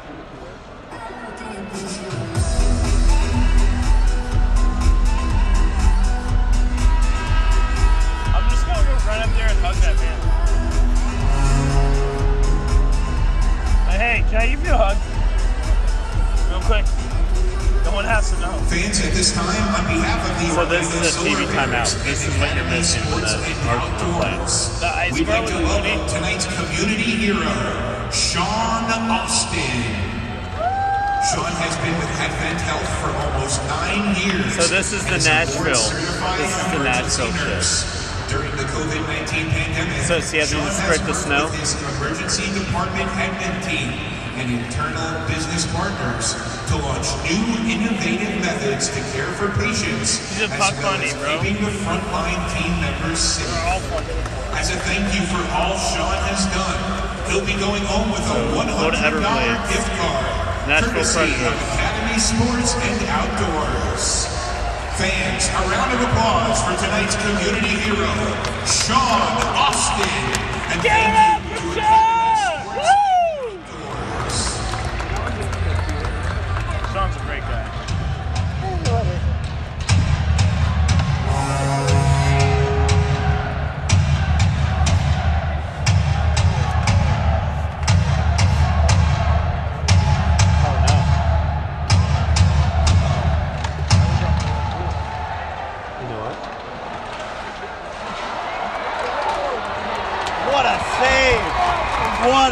[8.35, 10.21] I'm just gonna go run up there and hug that man.
[13.89, 14.99] Uh, hey, can I give you a hug?
[16.51, 17.12] Real quick.
[17.93, 18.57] No one has to know.
[18.73, 21.93] Fans at this time, on behalf of the So this is a TV timeout.
[22.09, 24.17] This is what you're missing Sports the Arsenal
[24.81, 27.53] The ice We'd like to welcome tonight's community hero,
[28.09, 29.77] Sean Austin.
[31.37, 34.57] Sean has been with Advent Health for almost nine years.
[34.57, 35.77] So this is the Nashville.
[35.77, 37.61] This is the Nashville shit.
[38.33, 41.45] During the COVID-19 pandemic, So they Sean has spread the snow?
[41.45, 43.93] with his emergency department admin team
[44.43, 46.35] and internal business partners
[46.67, 51.39] to launch new innovative methods to care for patients as well as bro.
[51.39, 53.47] keeping the frontline team members safe.
[53.47, 54.19] They're all fucking
[54.59, 56.79] As a thank you for all Sean has done,
[57.31, 59.23] he'll be going home with a go $100
[59.71, 60.27] gift card.
[60.91, 64.27] Courtesy of Academy Sports and Outdoors.
[64.99, 68.11] Fans, a round of applause for tonight's community hero,
[68.67, 70.11] Sean Austin.
[70.75, 71.42] And Get thank up, you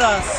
[0.01, 0.30] What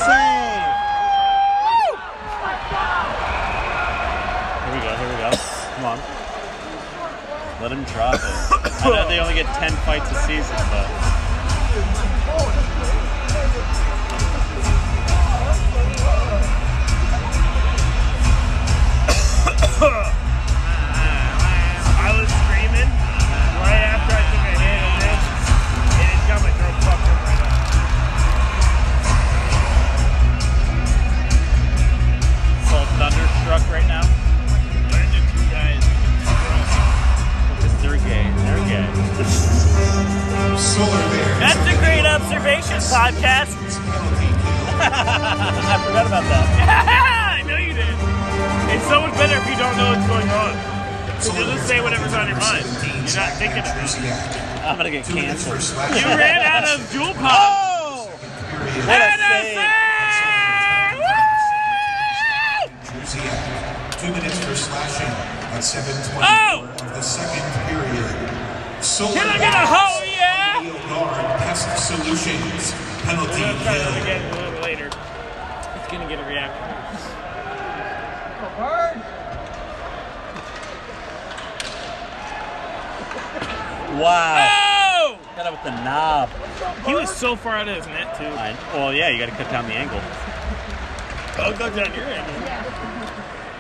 [89.03, 89.99] yeah, you gotta cut down the angle.
[89.99, 92.35] Oh, I'll cut down your angle.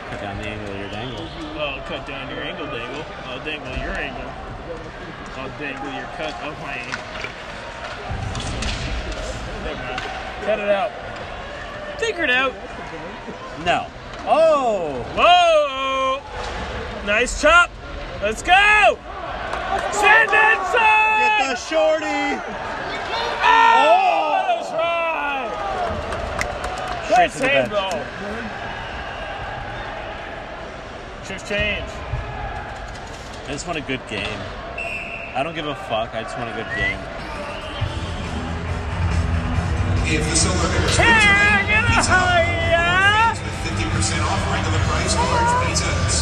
[0.09, 1.26] Cut down the angle of your dangle.
[1.59, 3.05] I'll cut down your angle dangle.
[3.26, 4.30] I'll dangle your angle.
[5.34, 7.03] I'll dangle your cut of my angle.
[9.64, 10.03] Never mind.
[10.47, 10.93] Cut it out.
[11.99, 12.55] Figure it out.
[13.64, 13.88] No.
[14.24, 15.03] Oh!
[15.16, 16.22] Whoa!
[17.05, 17.68] Nice chop.
[18.22, 18.97] Let's go.
[19.90, 20.59] Send it!
[21.18, 22.38] Get the shorty!
[23.43, 24.43] Oh!
[24.47, 25.03] That's right.
[27.13, 27.71] Straight Good to the save, bench.
[27.71, 28.05] though.
[31.29, 31.91] Shift change.
[33.45, 34.41] I just want a good game.
[35.37, 36.15] I don't give a fuck.
[36.15, 36.99] I just want a good game.
[40.09, 42.17] If the Solar Bears Can win I tonight, get a Pizza
[43.45, 46.15] with 50% off regular price large pizzas.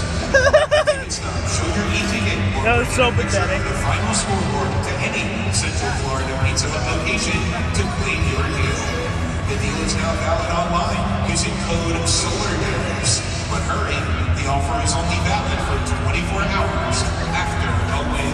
[0.86, 1.42] Ticket stop.
[1.50, 3.62] Show your e-ticket That was so bring a picture pathetic.
[3.66, 7.38] the final scoreboard to any Central Florida Pizza Hut location
[7.78, 8.99] to claim your deal.
[9.50, 13.18] The deal is now valid online using code SOLARBEARS.
[13.50, 13.98] But hurry,
[14.38, 15.74] the offer is only valid for
[16.06, 17.02] 24 hours
[17.34, 18.30] after a win.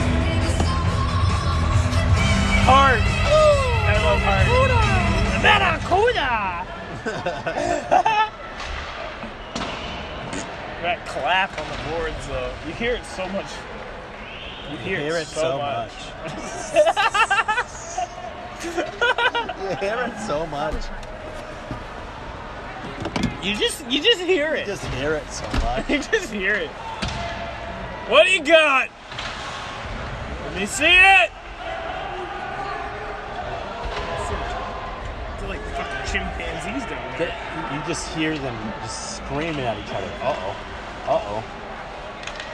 [2.68, 3.00] Hard.
[3.00, 4.44] I love hard.
[5.40, 6.68] Barracuda!
[10.82, 12.52] that clap on the boards, though.
[12.66, 13.46] You hear it so much.
[14.70, 15.92] You hear, hear it, so, much.
[18.66, 20.74] you hear it so much.
[23.46, 24.60] You just, you just hear it.
[24.66, 25.84] You Just hear it so much.
[25.88, 26.68] You just hear it.
[28.08, 28.88] What do you got?
[30.42, 31.30] Let me see it.
[35.38, 37.34] They're like fucking chimpanzees down there.
[37.72, 40.10] You just hear them just screaming at each other.
[40.22, 40.56] Uh oh.
[41.06, 41.44] Uh oh.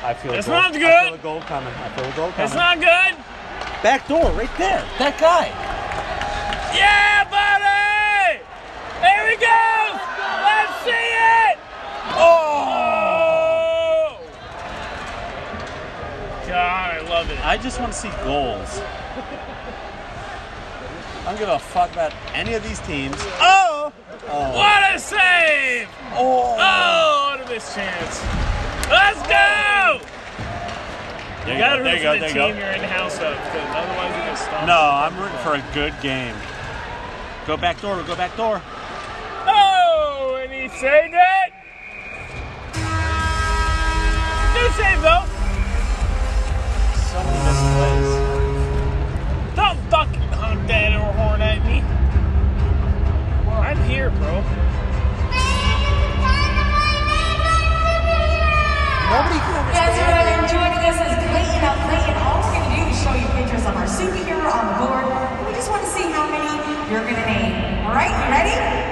[0.04, 0.60] I feel That's a goal.
[0.60, 1.04] not I good.
[1.04, 1.72] feel a goal coming.
[1.72, 2.44] I feel a goal coming.
[2.46, 3.16] It's not good.
[3.82, 4.84] Back door, right there.
[4.98, 5.48] That guy.
[6.76, 8.40] Yeah, buddy!
[9.00, 9.98] There we go!
[10.42, 11.58] Let's see it!
[12.16, 14.16] Oh!
[16.48, 17.08] God,
[17.42, 17.60] I love it.
[17.60, 18.80] I just want to see goals.
[21.20, 23.16] I don't give a fuck about any of these teams.
[23.40, 23.92] Oh!
[24.28, 24.52] Oh.
[24.54, 25.88] What a save!
[26.14, 26.56] Oh!
[26.58, 28.20] Oh, what a missed chance.
[28.88, 30.00] Let's go!
[31.44, 32.46] There You you gotta root for go, the you team go.
[32.48, 34.66] you're in the house of, because otherwise you get stomped.
[34.66, 36.36] No, I'm rooting for a good game.
[37.46, 38.62] Go back door, go back door.
[39.46, 41.52] Oh, and he saved it!
[44.54, 45.21] Good save, though.
[50.68, 51.82] That or horn at me.
[53.50, 54.42] I'm here, bro.
[59.12, 61.60] Nobody can Yes, everyone, and joining us is Clayton.
[61.62, 64.64] Now, Clayton, all we're going to do is show you pictures of our superhero on
[64.72, 65.04] the board.
[65.46, 66.48] We just want to see how many
[66.90, 67.86] you're going to name.
[67.86, 68.91] All right, you ready?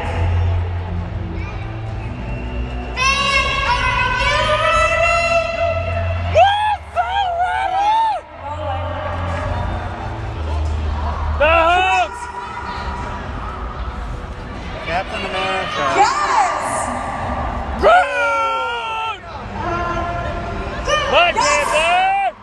[21.10, 22.36] Black Panther!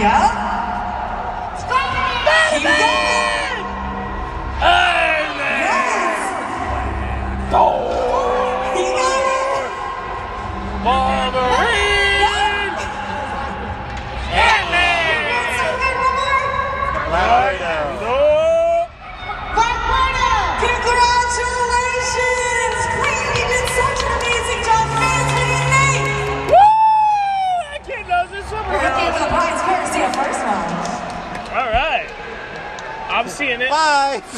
[0.00, 0.53] Yep.
[33.34, 33.68] Seeing it.
[33.68, 34.22] Bye.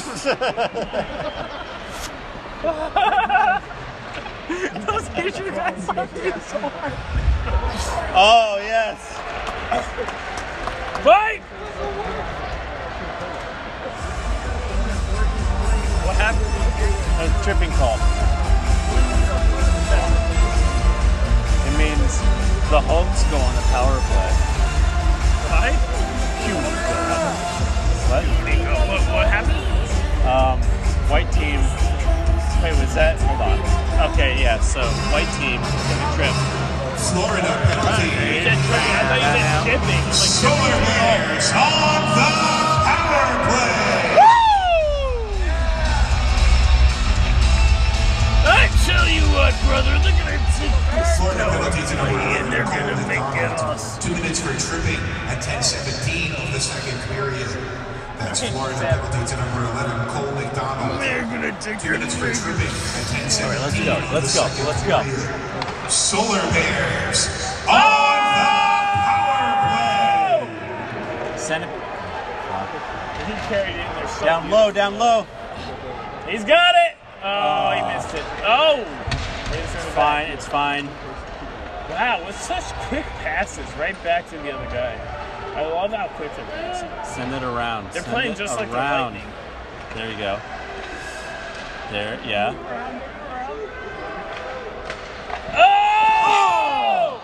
[4.86, 6.07] Those Asian guys are
[6.40, 6.92] so hard.
[8.14, 9.12] oh yes.
[11.05, 11.42] Fight!
[16.07, 16.47] What happened?
[17.20, 17.99] A tripping call.
[21.66, 22.12] It means
[22.70, 24.36] the Hulks go on the power play.
[29.07, 29.63] What, what happened?
[30.27, 30.59] Um,
[31.11, 31.61] white team.
[32.63, 33.21] Wait, was that?
[33.23, 33.59] Hold on.
[34.13, 34.59] Okay, yeah.
[34.61, 34.83] So
[35.15, 36.35] white team took a trip.
[37.13, 38.09] Florida You penalty.
[38.43, 38.97] said tripping.
[38.97, 40.03] I thought you said shipping.
[40.03, 42.29] Like, Solar Bears on the
[42.89, 43.75] power play.
[48.49, 52.65] I tell you what, brother, they're gonna take this Florida penalty to number and they're
[52.65, 53.77] gonna make it McDonald.
[53.77, 53.99] us.
[53.99, 57.47] Two minutes for tripping at 10:17 of the second period.
[58.19, 61.01] That's Florida penalty to number 11, Cole McDonald.
[61.01, 65.03] They're gonna take Two minutes for tripping at 10:17 let's go, let's go, let's go.
[65.89, 67.29] Solar Bears
[67.69, 68.33] on the
[69.07, 69.47] power
[70.47, 71.39] play.
[71.39, 71.71] Send it
[73.27, 75.27] He carried it in there so down low, down low.
[76.29, 76.97] He's got it!
[77.23, 78.25] Oh, he missed it.
[78.45, 78.85] Oh!
[79.53, 80.87] It's Fine, it's fine.
[81.89, 85.16] Wow, with such quick passes right back to the other guy.
[85.57, 86.91] I love how quick they're passing.
[87.15, 87.85] Send it around.
[87.93, 89.15] They're Send playing it just like the around.
[89.15, 89.33] Lightning.
[89.95, 90.39] There you go.
[91.91, 92.53] There, yeah.
[95.57, 97.21] Oh!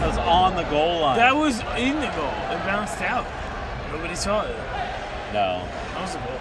[0.00, 1.16] That was on the goal line.
[1.16, 2.34] That was in the goal.
[2.50, 3.26] It bounced out.
[3.92, 4.56] Nobody saw it.
[5.32, 6.38] no, That was a goal.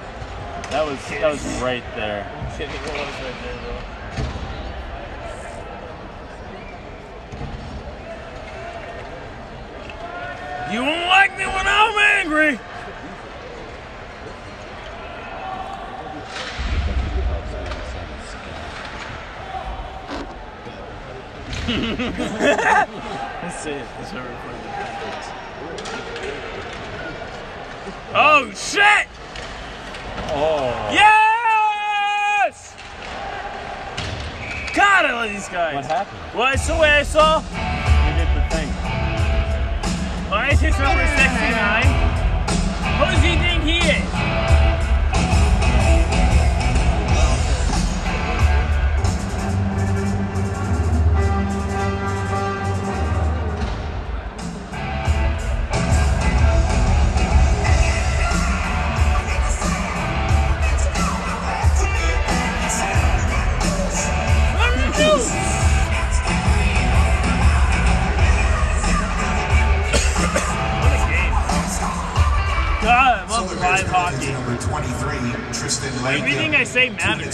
[0.72, 2.26] that was that was right there.
[2.30, 2.76] I'm kidding.
[2.76, 4.03] It was right there, though.
[10.74, 12.60] You won't like me when I'm angry.
[23.40, 23.86] That's it.
[24.00, 25.30] That's how we're playing the Patriots.
[28.16, 29.08] Oh shit!
[30.32, 30.90] Oh.
[30.92, 32.74] Yes!
[34.74, 35.76] God, I love these guys.
[35.76, 36.20] What happened?
[36.36, 37.44] Well, it's the way I saw.
[40.34, 41.84] Why is his number 69?
[42.98, 44.53] Who does he think he is?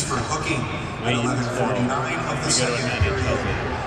[0.09, 0.57] For hooking
[1.05, 3.25] at 11:49 of the so we go to second period.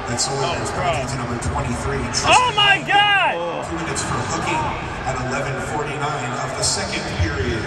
[0.07, 3.66] That's Solar Oh, penalty to number 23, Tristan Oh my God!
[3.66, 4.62] Two minutes for hooking
[5.03, 7.59] at 11:49 of the second period.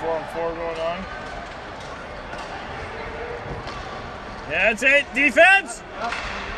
[0.00, 0.98] Four on four going on.
[4.50, 5.06] That's it.
[5.14, 5.84] Defense.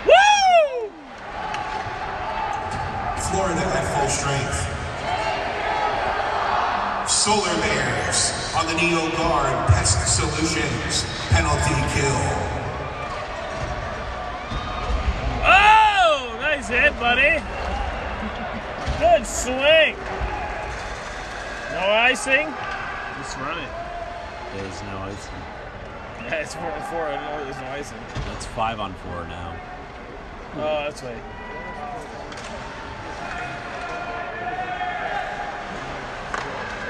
[0.08, 0.88] Woo!
[3.28, 4.63] Florida at full strength.
[7.24, 12.20] Solar Bears on the Neo Guard Pest Solutions penalty kill.
[15.42, 17.40] Oh, nice hit, buddy.
[18.98, 19.96] Good swing.
[21.72, 22.52] No icing.
[23.16, 23.70] Just run it.
[24.54, 25.34] There's no icing.
[26.24, 27.06] Yeah, it's four on four.
[27.06, 27.98] I know there's no icing.
[28.26, 29.56] That's five on four now.
[30.56, 31.16] Oh, that's right.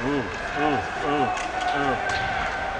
[0.05, 0.78] Ooh, ooh,
[1.09, 1.28] ooh,
[1.80, 2.24] ooh.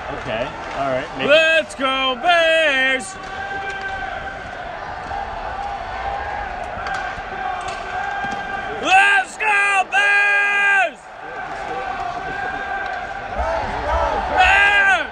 [0.05, 0.47] Okay,
[0.77, 1.09] all right.
[1.19, 3.17] Let's go Bears!
[8.83, 10.99] Let's go Bears!
[14.37, 15.11] Bears!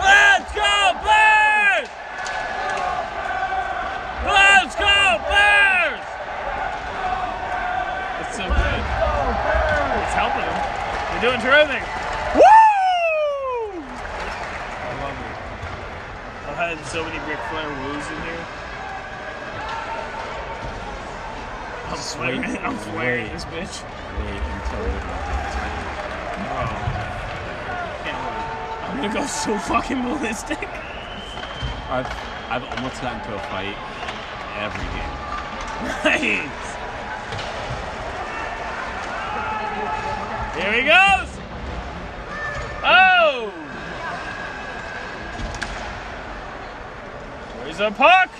[0.00, 1.88] Let's go Bears!
[4.24, 6.06] Let's go Bears!
[8.20, 8.82] It's so good.
[10.02, 10.60] It's helping them.
[11.10, 11.82] They're doing terrific.
[12.36, 12.54] Woo!
[16.74, 18.46] letting so many Ric Flair woos in here.
[21.86, 22.40] I'm sweating.
[22.40, 23.32] Wait, I'm flaring wait.
[23.32, 23.86] this bitch.
[26.44, 26.66] Bro.
[28.82, 30.68] I'm gonna go so fucking ballistic.
[31.88, 32.10] I've
[32.50, 33.76] I've almost gotten into a fight
[34.58, 35.14] every game.
[36.04, 36.66] Nice.
[40.56, 41.30] Here he goes.
[42.82, 43.52] Oh.
[47.62, 48.33] Where's the puck?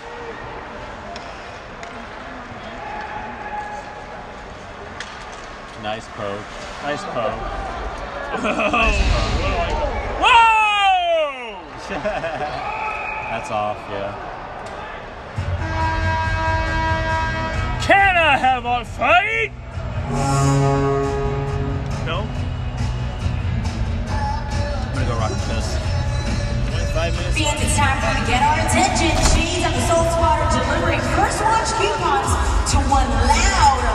[5.85, 6.41] Nice poke.
[6.83, 7.45] Nice poke.
[10.25, 11.61] Whoa!
[13.29, 14.17] That's off, yeah.
[17.83, 19.53] Can I have a fight?
[22.07, 22.25] No.
[24.09, 25.77] I'm gonna go rock the piss.
[26.73, 27.37] 25 minutes.
[27.37, 29.13] Fans, it's time for you to get our attention.
[29.37, 32.33] Shades of the Soul Spotter delivering First Watch coupons
[32.73, 33.94] to one loud,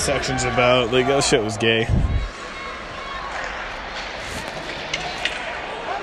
[0.00, 0.92] section's about.
[0.92, 1.86] Like, that shit was gay.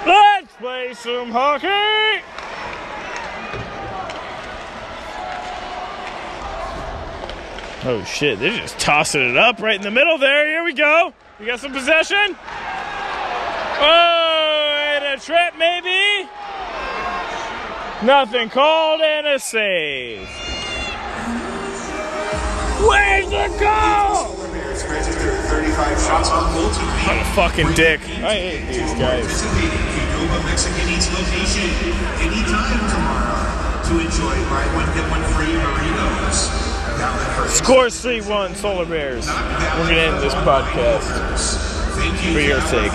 [0.06, 2.24] Let's play some hockey!
[7.84, 10.48] Oh shit, they're just tossing it up right in the middle there.
[10.48, 11.14] Here we go.
[11.40, 12.36] You got some possession?
[13.80, 16.28] Oh, and a trip maybe?
[18.06, 20.28] Nothing called and a save.
[22.88, 24.32] Where's the goal?
[24.78, 28.00] 35 shots on goal What a fucking dick.
[28.24, 29.28] I hate these guys.
[36.98, 37.28] Valid
[38.02, 39.28] 3 1 Solar Bears.
[39.28, 39.34] We're
[39.76, 41.04] going to end this podcast
[42.34, 42.92] for your sake.